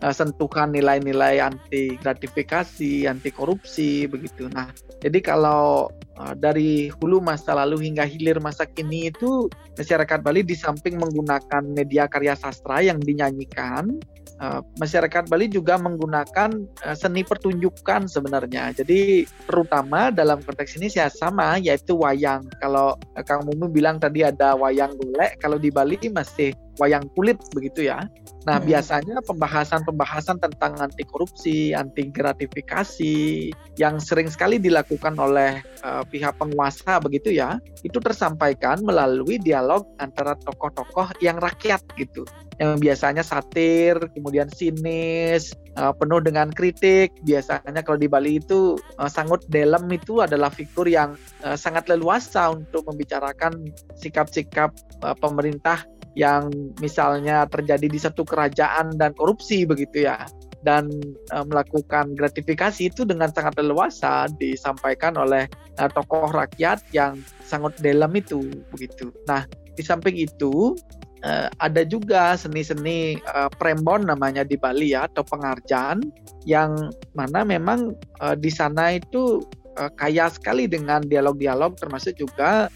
[0.06, 4.46] uh, sentuhan nilai-nilai anti gratifikasi, anti korupsi begitu.
[4.54, 4.70] Nah,
[5.02, 10.54] jadi kalau uh, dari hulu masa lalu hingga hilir masa kini itu masyarakat Bali di
[10.54, 13.98] samping menggunakan media karya sastra yang dinyanyikan
[14.38, 16.54] Uh, masyarakat Bali juga menggunakan
[16.86, 18.70] uh, seni pertunjukan sebenarnya.
[18.70, 22.46] Jadi terutama dalam konteks ini saya sama yaitu wayang.
[22.62, 27.38] Kalau uh, Kang Mumu bilang tadi ada wayang golek, kalau di Bali masih wayang kulit
[27.52, 28.06] begitu ya.
[28.46, 28.66] Nah, hmm.
[28.70, 37.02] biasanya pembahasan-pembahasan tentang anti korupsi, anti gratifikasi yang sering sekali dilakukan oleh uh, pihak penguasa
[37.02, 42.24] begitu ya, itu tersampaikan melalui dialog antara tokoh-tokoh yang rakyat gitu
[42.58, 47.14] yang biasanya satir, kemudian sinis, uh, penuh dengan kritik.
[47.22, 51.14] Biasanya kalau di Bali itu uh, sangut dalam itu adalah figur yang
[51.46, 54.74] uh, sangat leluasa untuk membicarakan sikap-sikap
[55.06, 60.24] uh, pemerintah yang misalnya terjadi di satu kerajaan dan korupsi begitu ya
[60.66, 60.90] dan
[61.30, 65.46] uh, melakukan gratifikasi itu dengan sangat leluasa disampaikan oleh
[65.78, 68.42] uh, tokoh rakyat yang sangat dalam itu
[68.74, 69.14] begitu.
[69.30, 69.46] Nah,
[69.78, 70.74] di samping itu
[71.22, 76.02] uh, ada juga seni-seni uh, prembon namanya di Bali ya atau pengarjan
[76.42, 79.46] yang mana memang uh, di sana itu
[79.78, 82.66] uh, kaya sekali dengan dialog-dialog termasuk juga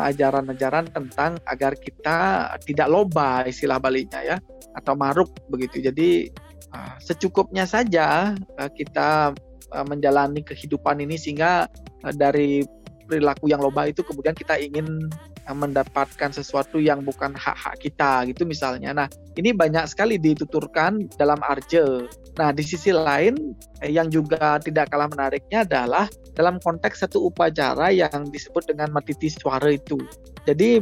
[0.00, 4.36] ajaran-ajaran uh, tentang agar kita tidak loba istilah Balinya ya
[4.72, 5.82] atau maruk begitu.
[5.84, 6.32] Jadi
[6.72, 9.36] uh, secukupnya saja uh, kita
[9.72, 11.64] menjalani kehidupan ini sehingga
[12.12, 12.60] dari
[13.08, 15.08] perilaku yang loba itu kemudian kita ingin
[15.48, 18.94] mendapatkan sesuatu yang bukan hak-hak kita gitu misalnya.
[18.94, 22.06] Nah, ini banyak sekali dituturkan dalam arje.
[22.32, 23.52] Nah, di sisi lain
[23.84, 29.28] eh, yang juga tidak kalah menariknya adalah dalam konteks satu upacara yang disebut dengan matiti
[29.28, 30.00] suara itu.
[30.48, 30.80] Jadi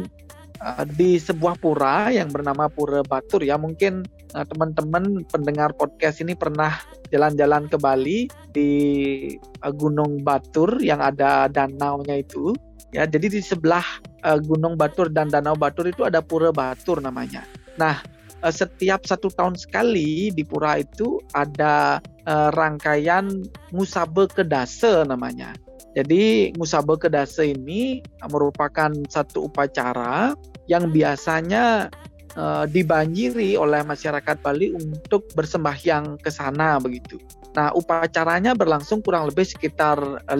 [0.62, 6.38] eh, di sebuah pura yang bernama Pura Batur ya mungkin eh, teman-teman pendengar podcast ini
[6.38, 6.78] pernah
[7.10, 8.70] jalan-jalan ke Bali di
[9.74, 12.54] Gunung Batur yang ada danaunya itu
[12.90, 13.86] Ya, jadi di sebelah
[14.50, 17.46] Gunung Batur dan Danau Batur itu ada Pura Batur namanya.
[17.78, 18.02] Nah,
[18.42, 23.29] uh, setiap satu tahun sekali di pura itu ada uh, rangkaian
[23.72, 25.55] Musabe Kedase namanya.
[25.96, 27.98] Jadi Musabe Kedase ini
[28.31, 30.35] merupakan satu upacara
[30.70, 31.90] yang biasanya
[32.38, 37.18] uh, dibanjiri oleh masyarakat Bali untuk bersembahyang ke sana begitu.
[37.50, 39.98] Nah, upacaranya berlangsung kurang lebih sekitar
[40.31, 40.38] 15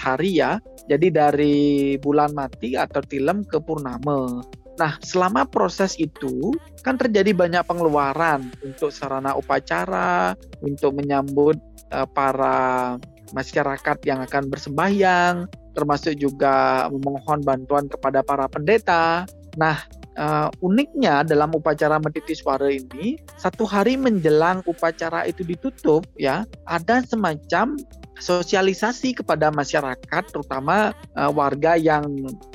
[0.00, 0.56] hari ya.
[0.88, 1.56] Jadi dari
[2.00, 4.40] bulan mati atau tilem ke purnama.
[4.78, 6.54] Nah, selama proses itu
[6.86, 11.58] kan terjadi banyak pengeluaran untuk sarana upacara, untuk menyambut
[11.90, 12.96] uh, para
[13.34, 19.26] masyarakat yang akan bersembahyang, termasuk juga memohon bantuan kepada para pendeta.
[19.58, 19.82] Nah,
[20.14, 27.02] uh, uniknya dalam upacara Mediti Suara ini, satu hari menjelang upacara itu ditutup, ya, ada
[27.02, 27.74] semacam
[28.18, 32.04] sosialisasi kepada masyarakat, terutama uh, warga yang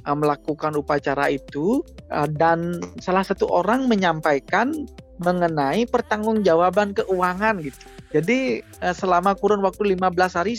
[0.04, 4.72] uh, melakukan upacara itu, uh, dan salah satu orang menyampaikan
[5.24, 7.78] mengenai pertanggungjawaban keuangan gitu.
[8.14, 10.56] Jadi uh, selama kurun waktu 15 hari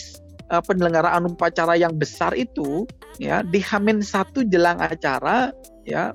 [0.50, 2.88] uh, penyelenggaraan upacara yang besar itu
[3.22, 5.54] ya di Hamin satu jelang acara
[5.86, 6.10] ya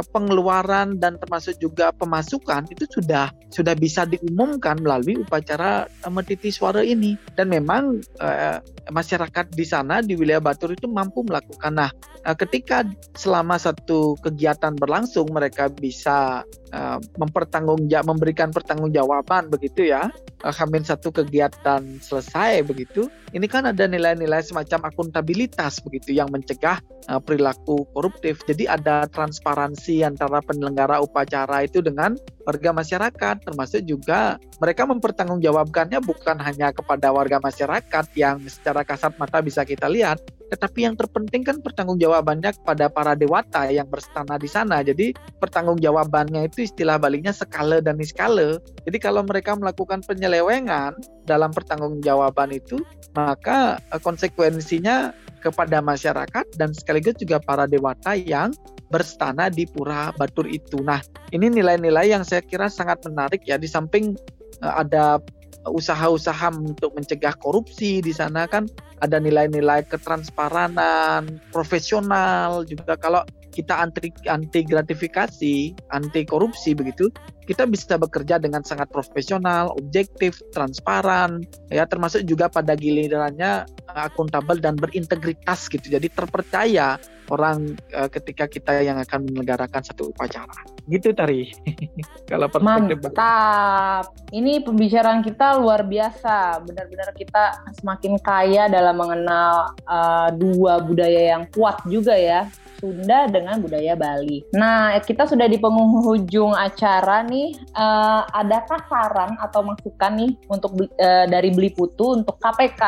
[0.00, 6.80] pengeluaran dan termasuk juga pemasukan itu sudah sudah bisa diumumkan melalui upacara uh, Mediti Suara
[6.80, 8.56] ini dan memang uh,
[8.88, 11.76] masyarakat di sana di wilayah Batur itu mampu melakukan.
[11.76, 11.92] Nah,
[12.24, 20.08] uh, ketika selama satu kegiatan berlangsung mereka bisa uh, mempertanggungjawab memberikan pertanggungjawaban begitu ya.
[20.42, 23.06] Uh, Hamin satu kegiatan selesai begitu.
[23.32, 28.42] Ini kan ada nilai-nilai semacam akuntabilitas begitu yang mencegah uh, perilaku koruptif.
[28.44, 36.36] Jadi ada transparansi antara penyelenggara upacara itu dengan warga masyarakat, termasuk juga mereka mempertanggungjawabkannya bukan
[36.42, 40.18] hanya kepada warga masyarakat yang secara kasat mata bisa kita lihat,
[40.50, 44.82] tetapi yang terpenting kan pertanggungjawabannya kepada para dewata yang berstana di sana.
[44.82, 48.62] Jadi pertanggungjawabannya itu istilah baliknya skala dan niskala.
[48.86, 50.94] Jadi kalau mereka melakukan penyelewengan
[51.26, 52.80] dalam pertanggungjawaban itu,
[53.18, 58.54] maka eh, konsekuensinya kepada masyarakat dan sekaligus juga para dewata yang
[58.94, 60.78] berstana di Pura Batur itu.
[60.84, 61.02] Nah,
[61.34, 64.14] ini nilai-nilai yang saya kira sangat menarik ya di samping
[64.62, 65.18] uh, ada
[65.66, 68.66] usaha-usaha untuk mencegah korupsi di sana kan.
[69.02, 72.94] Ada nilai-nilai ketransparanan, profesional juga.
[72.98, 73.22] Kalau
[73.52, 77.12] kita anti anti gratifikasi, anti korupsi begitu,
[77.44, 81.84] kita bisa bekerja dengan sangat profesional, objektif, transparan, ya.
[81.84, 85.84] Termasuk juga pada gilirannya akuntabel dan berintegritas gitu.
[85.92, 86.96] Jadi terpercaya
[87.32, 90.52] orang uh, ketika kita yang akan menyelenggarakan satu upacara.
[90.84, 91.48] Gitu Tari.
[92.30, 94.12] Kalau Mantap.
[94.28, 96.60] Ini pembicaraan kita luar biasa.
[96.62, 102.44] Benar-benar kita semakin kaya dalam mengenal uh, dua budaya yang kuat juga ya.
[102.82, 104.42] Sunda dengan budaya Bali.
[104.58, 107.54] Nah, kita sudah di penghujung acara nih.
[107.78, 112.82] Uh, adakah saran atau masukan nih untuk uh, dari Beli Putu untuk KPK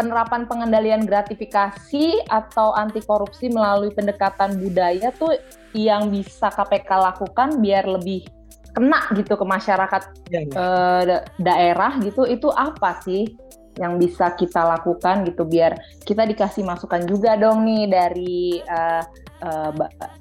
[0.00, 5.36] penerapan pengendalian gratifikasi atau anti korupsi melalui pendekatan budaya tuh
[5.76, 8.24] yang bisa KPK lakukan biar lebih
[8.72, 11.20] kena gitu ke masyarakat ya, ya.
[11.36, 13.28] Daerah gitu itu apa sih
[13.76, 15.76] yang bisa kita lakukan gitu biar
[16.08, 19.04] kita dikasih masukan juga dong nih dari uh,
[19.44, 19.70] uh,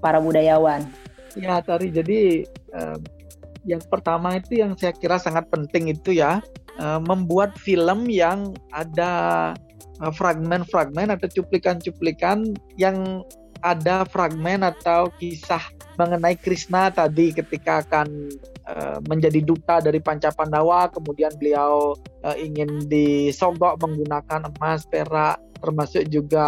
[0.04, 0.84] para budayawan.
[1.39, 2.44] Ya Tari jadi
[2.76, 3.00] uh,
[3.63, 6.44] yang pertama itu yang saya kira sangat penting itu ya
[6.82, 9.54] uh, membuat film yang ada
[9.99, 13.23] fragmen-fragmen atau cuplikan-cuplikan yang
[13.59, 15.62] ada fragmen atau kisah
[15.99, 18.31] mengenai Krishna tadi ketika akan
[18.69, 26.08] uh, menjadi duta dari Panca Pandawa kemudian beliau uh, ingin disogok menggunakan emas perak termasuk
[26.08, 26.45] juga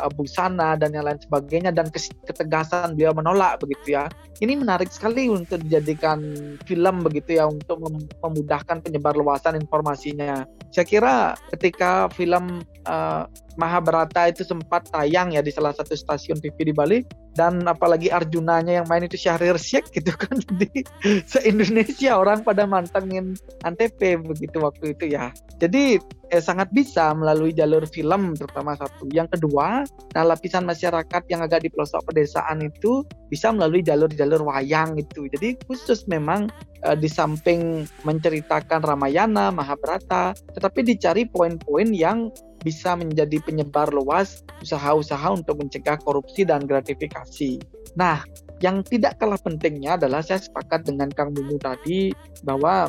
[0.00, 1.92] uh, busana dan yang lain sebagainya dan
[2.24, 4.08] ketegasan beliau menolak begitu ya.
[4.40, 6.34] Ini menarik sekali untuk dijadikan
[6.64, 7.84] film begitu ya untuk
[8.18, 10.48] memudahkan penyebar luasan informasinya.
[10.74, 11.16] Saya kira
[11.54, 16.98] ketika film uh, Mahabharata itu sempat tayang ya di salah satu stasiun TV di Bali
[17.34, 20.86] dan apalagi Arjunanya yang main itu Syahrir Syekh gitu kan di
[21.26, 23.34] se-Indonesia orang pada mantengin
[23.66, 25.34] Antv begitu waktu itu ya.
[25.58, 25.98] Jadi
[26.30, 29.06] eh, sangat bisa melalui jalur film terutama satu.
[29.10, 34.98] Yang kedua, nah lapisan masyarakat yang agak di pelosok pedesaan itu bisa melalui jalur-jalur wayang
[34.98, 35.26] itu.
[35.30, 36.50] Jadi khusus memang
[36.86, 42.30] eh, di samping menceritakan Ramayana, Mahabharata, tetapi dicari poin-poin yang
[42.64, 47.60] bisa menjadi penyebar luas usaha-usaha untuk mencegah korupsi dan gratifikasi.
[47.94, 48.24] Nah,
[48.64, 52.10] yang tidak kalah pentingnya adalah saya sepakat dengan Kang Mumu tadi
[52.42, 52.88] bahwa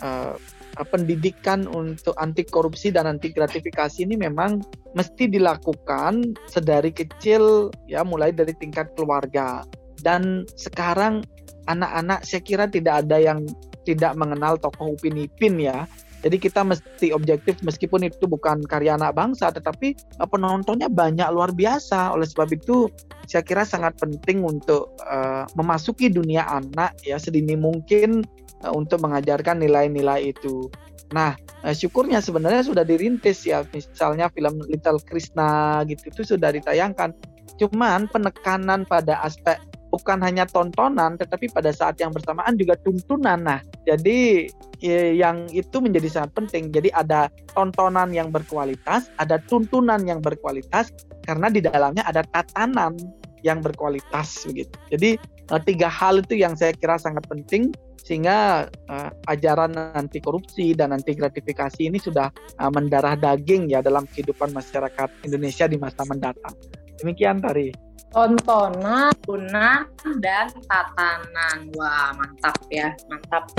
[0.00, 0.38] uh,
[0.84, 4.60] pendidikan untuk anti korupsi dan anti gratifikasi ini memang
[4.92, 9.66] mesti dilakukan sedari kecil ya mulai dari tingkat keluarga.
[10.04, 11.24] Dan sekarang
[11.66, 13.42] anak-anak saya kira tidak ada yang
[13.88, 15.88] tidak mengenal tokoh Upin Ipin ya.
[16.26, 21.54] Jadi kita mesti objektif meskipun itu bukan karya anak bangsa, tetapi uh, penontonnya banyak luar
[21.54, 22.10] biasa.
[22.10, 22.90] Oleh sebab itu,
[23.30, 28.26] saya kira sangat penting untuk uh, memasuki dunia anak ya sedini mungkin
[28.66, 30.66] uh, untuk mengajarkan nilai-nilai itu.
[31.14, 37.14] Nah, syukurnya sebenarnya sudah dirintis ya, misalnya film Little Krishna gitu itu sudah ditayangkan.
[37.62, 39.54] Cuman penekanan pada aspek
[39.96, 43.40] bukan hanya tontonan tetapi pada saat yang bersamaan juga tuntunan.
[43.40, 44.52] Nah, jadi
[45.16, 46.68] yang itu menjadi sangat penting.
[46.68, 50.92] Jadi ada tontonan yang berkualitas, ada tuntunan yang berkualitas
[51.24, 52.94] karena di dalamnya ada tatanan
[53.40, 54.76] yang berkualitas begitu.
[54.92, 57.72] Jadi eh, tiga hal itu yang saya kira sangat penting
[58.06, 62.30] sehingga uh, ajaran anti korupsi dan anti gratifikasi ini sudah
[62.62, 66.54] uh, mendarah daging ya dalam kehidupan masyarakat Indonesia di masa mendatang.
[67.00, 69.84] Demikian Tari tontonan, tunan,
[70.24, 71.68] dan tatanan.
[71.76, 73.50] Wah, mantap ya, mantap.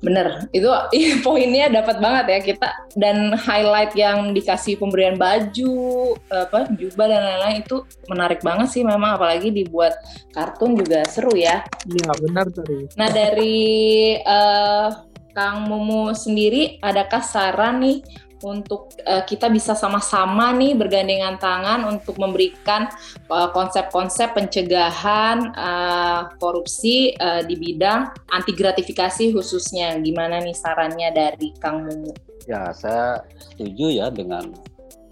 [0.00, 0.64] Bener, itu
[1.26, 2.68] poinnya dapat banget ya kita.
[2.96, 7.76] Dan highlight yang dikasih pemberian baju, apa jubah dan lain-lain itu
[8.08, 9.20] menarik banget sih memang.
[9.20, 10.00] Apalagi dibuat
[10.32, 11.60] kartun juga seru ya.
[11.84, 12.88] Iya, benar tadi.
[12.96, 14.88] Nah, dari uh,
[15.36, 18.00] Kang Mumu sendiri, adakah saran nih
[18.42, 22.86] untuk uh, kita bisa sama-sama nih bergandengan tangan untuk memberikan
[23.28, 29.98] eh, konsep-konsep uh, pencegahan uh, korupsi uh, di bidang anti gratifikasi khususnya.
[29.98, 32.14] Gimana nih sarannya dari Kang Mumu?
[32.46, 34.54] Ya, saya setuju ya dengan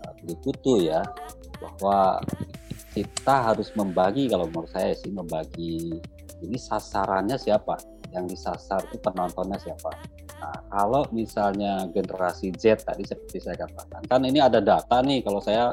[0.06, 1.02] uh, ya
[1.56, 2.20] bahwa
[2.96, 6.00] kita harus membagi kalau menurut saya sih membagi
[6.40, 7.76] ini sasarannya siapa
[8.12, 9.92] yang disasar itu penontonnya siapa
[10.36, 15.40] Nah, kalau misalnya generasi Z tadi seperti saya katakan, kan ini ada data nih kalau
[15.40, 15.72] saya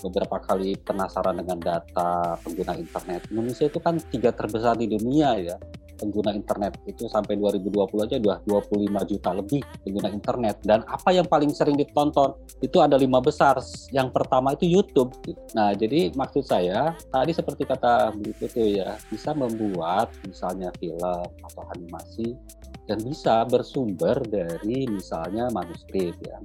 [0.00, 3.26] beberapa kali penasaran dengan data pengguna internet.
[3.32, 5.56] Indonesia itu kan tiga terbesar di dunia ya
[5.96, 6.76] pengguna internet.
[6.84, 10.60] Itu sampai 2020 aja udah 25 juta lebih pengguna internet.
[10.60, 12.36] Dan apa yang paling sering ditonton?
[12.60, 13.58] Itu ada lima besar.
[13.90, 15.16] Yang pertama itu YouTube.
[15.56, 18.30] Nah jadi maksud saya tadi seperti kata Bu
[18.60, 22.36] ya bisa membuat misalnya film atau animasi
[22.86, 26.38] dan bisa bersumber dari misalnya manuskrip ya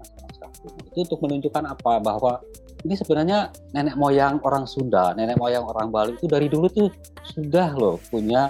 [0.62, 0.78] kuno.
[0.94, 2.42] Itu untuk menunjukkan apa bahwa
[2.86, 6.89] ini sebenarnya nenek moyang orang Sunda, nenek moyang orang Bali itu dari dulu tuh
[7.26, 8.50] sudah loh punya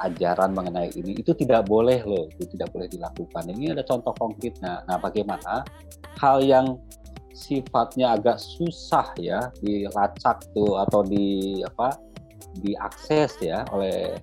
[0.00, 1.18] ajaran mengenai ini.
[1.18, 3.44] Itu tidak boleh loh, itu tidak boleh dilakukan.
[3.50, 4.86] Ini ada contoh konkretnya.
[4.86, 5.66] Nah, bagaimana
[6.16, 6.78] hal yang
[7.34, 11.94] sifatnya agak susah ya dilacak tuh atau di apa
[12.58, 14.18] diakses ya oleh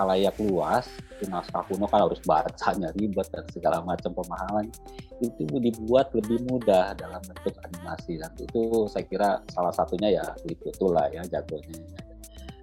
[0.00, 0.88] halayak luas
[1.20, 4.72] itu naskah kuno kan harus bacanya ribet dan segala macam pemahaman.
[5.20, 10.86] Itu dibuat lebih mudah dalam bentuk animasi dan itu saya kira salah satunya ya itu
[10.88, 11.76] lah ya jagonya.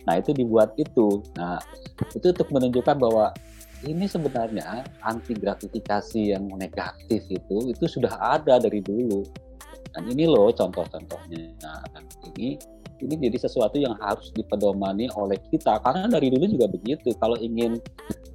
[0.10, 1.22] Nah itu dibuat itu.
[1.38, 1.62] Nah
[2.18, 3.30] itu untuk menunjukkan bahwa
[3.86, 9.22] ini sebenarnya anti gratifikasi yang negatif itu itu sudah ada dari dulu.
[9.94, 11.58] Dan ini loh contoh-contohnya.
[11.62, 11.82] Nah,
[12.34, 12.54] ini
[13.02, 15.78] ini jadi sesuatu yang harus dipedomani oleh kita.
[15.82, 17.14] Karena dari dulu juga begitu.
[17.18, 17.78] Kalau ingin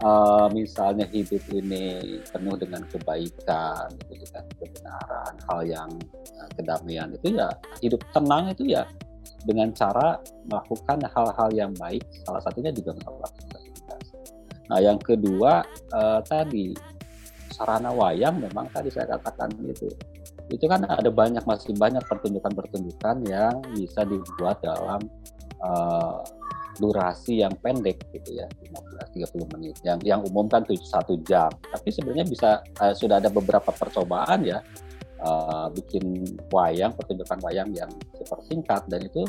[0.02, 4.24] uh, misalnya hidup ini penuh dengan kebaikan gitu
[4.58, 5.90] kebenaran hal yang
[6.38, 7.48] uh, kedamaian itu ya
[7.80, 8.86] hidup tenang itu ya
[9.42, 14.02] dengan cara melakukan hal-hal yang baik salah satunya juga melakukan aktivitas.
[14.70, 16.74] Nah yang kedua uh, tadi
[17.52, 19.90] sarana wayang memang tadi saya katakan itu
[20.52, 25.00] itu kan ada banyak masih banyak pertunjukan-pertunjukan yang bisa dibuat dalam
[25.64, 26.20] uh,
[26.76, 28.46] durasi yang pendek gitu ya
[29.16, 29.76] 15-30 menit.
[29.84, 31.48] Yang yang umum kan satu jam.
[31.48, 32.50] Tapi sebenarnya bisa
[32.80, 34.60] uh, sudah ada beberapa percobaan ya
[35.24, 39.24] uh, bikin wayang pertunjukan wayang yang super singkat dan itu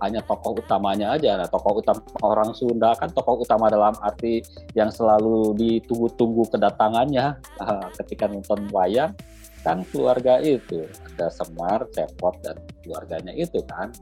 [0.00, 1.36] hanya tokoh utamanya aja.
[1.36, 4.40] Nah tokoh utama orang Sunda kan tokoh utama dalam arti
[4.74, 9.12] yang selalu ditunggu-tunggu kedatangannya uh, ketika nonton wayang
[9.60, 13.92] kan keluarga itu ada Semar, Cepot dan keluarganya itu kan.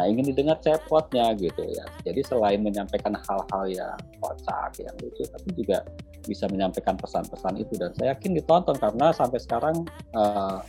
[0.00, 1.84] Nah ingin didengar cepotnya gitu ya.
[2.08, 5.84] Jadi selain menyampaikan hal-hal yang kocak, yang lucu, tapi juga
[6.24, 9.76] bisa menyampaikan pesan-pesan itu dan saya yakin ditonton karena sampai sekarang
[10.12, 10.60] uh,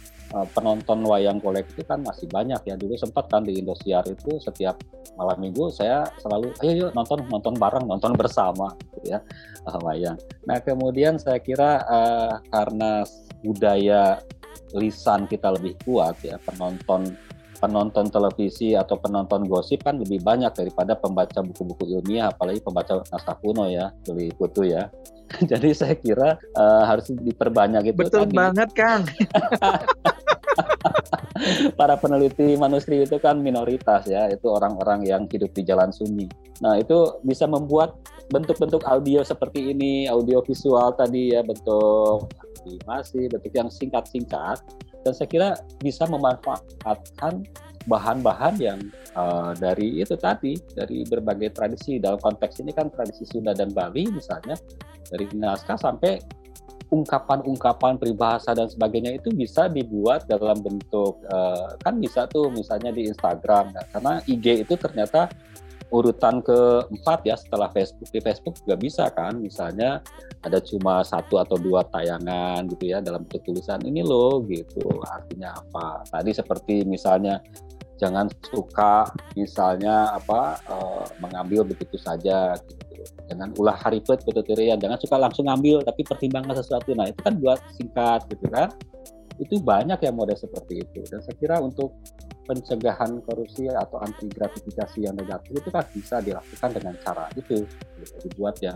[0.55, 4.80] penonton wayang golek itu kan masih banyak ya dulu sempat kan di Indosiar itu setiap
[5.19, 9.19] malam minggu saya selalu ayo yuk nonton nonton bareng nonton bersama gitu ya
[9.67, 10.15] uh, wayang.
[10.47, 13.03] Nah kemudian saya kira uh, karena
[13.44, 14.22] budaya
[14.78, 17.18] lisan kita lebih kuat ya penonton
[17.62, 23.38] penonton televisi atau penonton gosip kan lebih banyak daripada pembaca buku-buku ilmiah apalagi pembaca naskah
[23.38, 24.89] kuno ya beli Putu ya
[25.52, 28.34] jadi saya kira uh, harus diperbanyak itu betul tadi.
[28.34, 29.06] banget Kang
[31.80, 36.30] para peneliti manuskrip itu kan minoritas ya, itu orang-orang yang hidup di jalan sunyi.
[36.62, 37.98] Nah, itu bisa membuat
[38.30, 42.30] bentuk-bentuk audio seperti ini, audio visual tadi ya, bentuk
[42.66, 44.57] animasi, bentuk yang singkat-singkat
[45.01, 45.49] dan saya kira
[45.82, 47.45] bisa memanfaatkan
[47.89, 48.80] bahan-bahan yang
[49.18, 51.97] uh, dari itu tadi dari berbagai tradisi.
[51.97, 54.53] Dalam konteks ini kan tradisi Sunda dan Bali misalnya
[55.09, 56.22] dari naskah sampai
[56.91, 63.07] ungkapan-ungkapan peribahasa dan sebagainya itu bisa dibuat dalam bentuk uh, kan bisa tuh misalnya di
[63.07, 65.32] Instagram nah, karena IG itu ternyata
[65.92, 69.38] urutan keempat ya setelah Facebook di Facebook juga bisa kan.
[69.38, 70.00] Misalnya
[70.42, 75.04] ada cuma satu atau dua tayangan gitu ya dalam tulisan ini loh gitu.
[75.06, 76.08] Artinya apa?
[76.08, 77.44] Tadi seperti misalnya
[78.00, 79.06] jangan suka
[79.38, 83.04] misalnya apa uh, mengambil begitu saja gitu.
[83.28, 84.24] Jangan ulah haripet
[84.58, 84.76] ya.
[84.80, 86.96] Jangan suka langsung ngambil tapi pertimbangkan sesuatu.
[86.96, 88.72] Nah itu kan buat singkat gitu kan
[89.39, 90.99] itu banyak yang model seperti itu.
[91.07, 91.95] Dan saya kira untuk
[92.49, 98.15] pencegahan korupsi atau anti gratifikasi yang negatif itu kan bisa dilakukan dengan cara itu gitu,
[98.27, 98.75] dibuat yang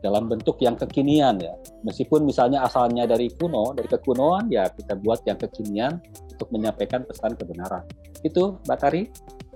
[0.00, 1.54] dalam bentuk yang kekinian ya.
[1.84, 5.98] Meskipun misalnya asalnya dari kuno dari kekunoan ya kita buat yang kekinian
[6.36, 7.84] untuk menyampaikan pesan kebenaran.
[8.24, 9.08] Itu Batari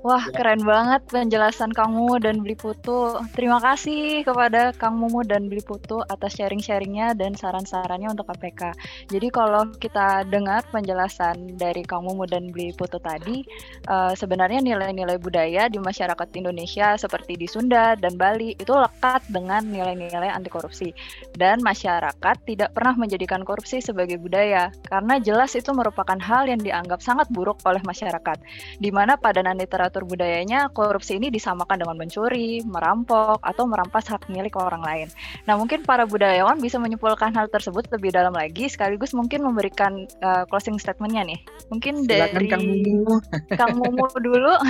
[0.04, 0.36] Wah, ya.
[0.36, 3.16] keren banget penjelasan Kang Mumu dan Beli Putu.
[3.32, 8.76] Terima kasih kepada Kang Mumu dan Beli Putu atas sharing-sharingnya dan saran-sarannya untuk KPK.
[9.08, 13.48] Jadi kalau kita dengar penjelasan dari Kang Mumu dan Beli Putu tadi,
[13.88, 19.64] uh, sebenarnya nilai-nilai budaya di masyarakat Indonesia seperti di Sunda dan Bali itu lekat dengan
[19.64, 20.92] nilai-nilai anti korupsi.
[21.32, 27.00] Dan masyarakat tidak pernah menjadikan korupsi sebagai budaya, karena jelas itu merupakan hal yang dianggap
[27.00, 28.36] sangat buruk oleh masyarakat,
[28.76, 34.26] di mana padanan literatur literatur budayanya korupsi ini disamakan dengan mencuri, merampok, atau merampas hak
[34.26, 35.08] milik orang lain.
[35.46, 40.42] Nah, mungkin para budayawan bisa menyimpulkan hal tersebut lebih dalam lagi, sekaligus mungkin memberikan uh,
[40.50, 41.38] closing statementnya nih.
[41.70, 43.14] Mungkin Silakan dari Kang Mumu,
[43.60, 44.54] Kang Mumu dulu.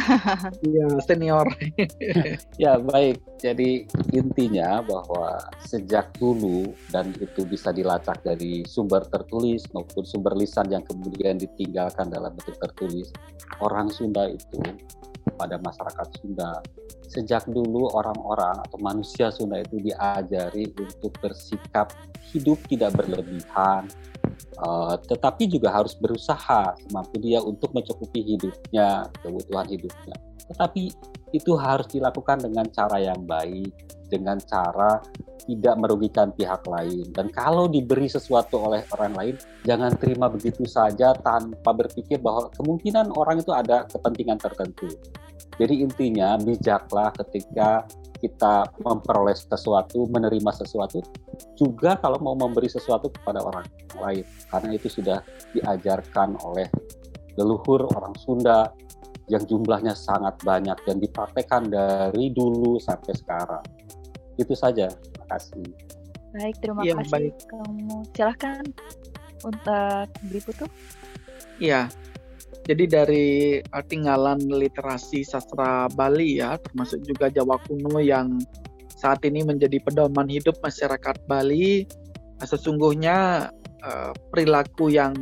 [0.64, 1.47] Iya, senior.
[2.62, 3.22] ya, baik.
[3.41, 10.68] Jadi intinya bahwa sejak dulu dan itu bisa dilacak dari sumber tertulis maupun sumber lisan
[10.68, 13.09] yang kemudian ditinggalkan dalam bentuk tertulis,
[13.61, 14.61] orang Sunda itu
[15.35, 16.62] pada masyarakat Sunda.
[17.05, 21.93] Sejak dulu orang-orang atau manusia Sunda itu diajari untuk bersikap
[22.35, 23.87] hidup tidak berlebihan,
[24.59, 30.16] uh, tetapi juga harus berusaha semampu dia untuk mencukupi hidupnya, kebutuhan hidupnya.
[30.51, 30.82] Tetapi
[31.35, 33.70] itu harus dilakukan dengan cara yang baik,
[34.07, 35.03] dengan cara
[35.45, 37.05] tidak merugikan pihak lain.
[37.12, 39.35] Dan kalau diberi sesuatu oleh orang lain,
[39.66, 44.89] jangan terima begitu saja tanpa berpikir bahwa kemungkinan orang itu ada kepentingan tertentu.
[45.55, 47.86] Jadi intinya bijaklah ketika
[48.18, 51.05] kita memperoleh sesuatu, menerima sesuatu,
[51.61, 53.68] juga kalau mau memberi sesuatu kepada orang
[54.00, 54.24] lain.
[54.48, 55.20] Karena itu sudah
[55.52, 56.66] diajarkan oleh
[57.36, 58.72] leluhur orang Sunda
[59.28, 63.64] yang jumlahnya sangat banyak dan dipraktekkan dari dulu sampai sekarang.
[64.40, 64.88] Itu saja.
[64.88, 65.66] Terima kasih.
[66.34, 67.34] Baik, terima ya, kasih baik.
[67.46, 67.96] kamu.
[68.11, 68.64] Silahkan
[69.44, 70.07] untuk
[70.48, 70.66] putu.
[71.62, 71.92] Iya.
[72.64, 73.26] Jadi dari
[73.60, 78.40] uh, tinggalan literasi sastra Bali ya, termasuk juga Jawa kuno yang
[78.88, 81.84] saat ini menjadi pedoman hidup masyarakat Bali,
[82.40, 83.48] uh, sesungguhnya
[83.84, 85.12] uh, perilaku yang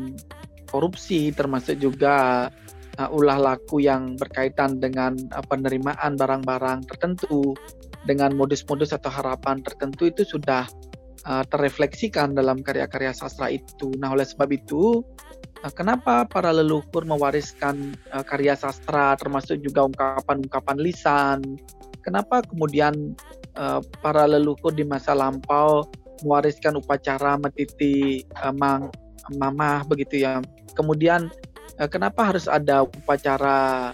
[0.71, 2.49] korupsi termasuk juga
[2.93, 5.17] ulah laku yang berkaitan dengan
[5.49, 7.57] penerimaan barang-barang tertentu
[8.05, 10.69] dengan modus-modus atau harapan tertentu itu sudah
[11.25, 13.89] terrefleksikan dalam karya-karya sastra itu.
[13.97, 15.01] Nah, oleh sebab itu,
[15.71, 21.39] kenapa para leluhur mewariskan uh, karya sastra termasuk juga ungkapan-ungkapan lisan?
[22.03, 23.15] Kenapa kemudian
[23.55, 25.87] uh, para leluhur di masa lampau
[26.27, 28.91] mewariskan upacara metiti uh, mang
[29.39, 30.43] mamah begitu ya.
[30.75, 31.31] Kemudian
[31.79, 33.91] uh, kenapa harus ada upacara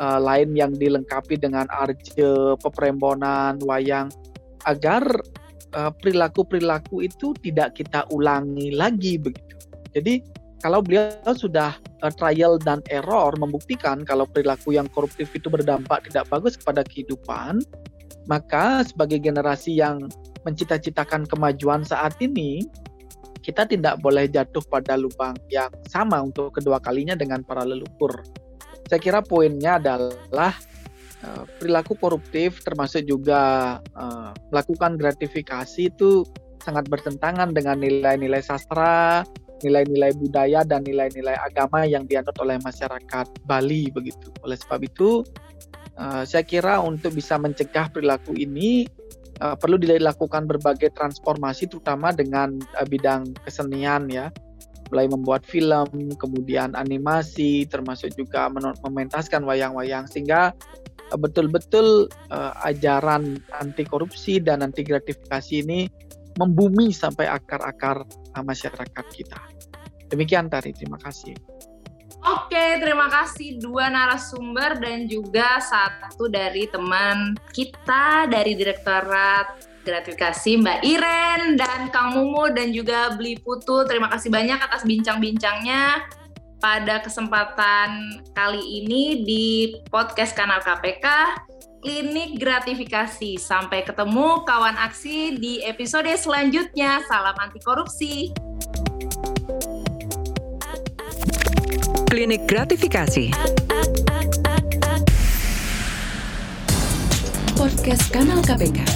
[0.00, 4.08] uh, lain yang dilengkapi dengan arje, peprembonan, wayang
[4.64, 5.04] agar
[5.76, 9.56] uh, perilaku-perilaku itu tidak kita ulangi lagi begitu.
[9.92, 10.24] Jadi
[10.64, 16.24] kalau beliau sudah uh, trial dan error membuktikan kalau perilaku yang koruptif itu berdampak tidak
[16.32, 17.60] bagus kepada kehidupan,
[18.24, 20.08] maka sebagai generasi yang
[20.48, 22.64] mencita-citakan kemajuan saat ini,
[23.44, 28.24] kita tidak boleh jatuh pada lubang yang sama untuk kedua kalinya dengan para leluhur.
[28.88, 30.56] Saya kira poinnya adalah
[31.28, 36.24] uh, perilaku koruptif termasuk juga uh, melakukan gratifikasi itu
[36.64, 39.28] sangat bertentangan dengan nilai-nilai sastra,
[39.64, 44.28] nilai-nilai budaya dan nilai-nilai agama yang dianut oleh masyarakat Bali begitu.
[44.44, 45.24] Oleh sebab itu
[45.98, 48.86] uh, saya kira untuk bisa mencegah perilaku ini
[49.40, 54.28] uh, perlu dilakukan berbagai transformasi terutama dengan uh, bidang kesenian ya
[54.92, 55.88] mulai membuat film,
[56.20, 58.46] kemudian animasi, termasuk juga
[58.84, 60.52] mementaskan wayang-wayang sehingga
[61.08, 62.06] eh, betul-betul
[62.62, 65.88] ajaran anti korupsi dan anti gratifikasi ini
[66.36, 68.04] membumi sampai akar-akar
[68.38, 69.40] masyarakat kita.
[70.14, 71.34] Demikian Tari, terima kasih.
[72.24, 80.80] Oke, terima kasih dua narasumber dan juga satu dari teman kita dari Direktorat gratifikasi Mbak
[80.86, 83.84] Iren dan Kang Mumu dan juga Beli Putu.
[83.84, 86.08] Terima kasih banyak atas bincang-bincangnya
[86.64, 89.46] pada kesempatan kali ini di
[89.92, 91.04] podcast kanal KPK
[91.84, 93.36] Klinik Gratifikasi.
[93.36, 97.04] Sampai ketemu kawan aksi di episode selanjutnya.
[97.04, 98.32] Salam anti korupsi.
[102.14, 103.34] Klinik Gratifikasi.
[107.58, 108.86] Podcast Kanal KPK.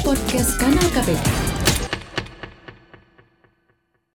[0.00, 1.47] podcast Kanal KPK.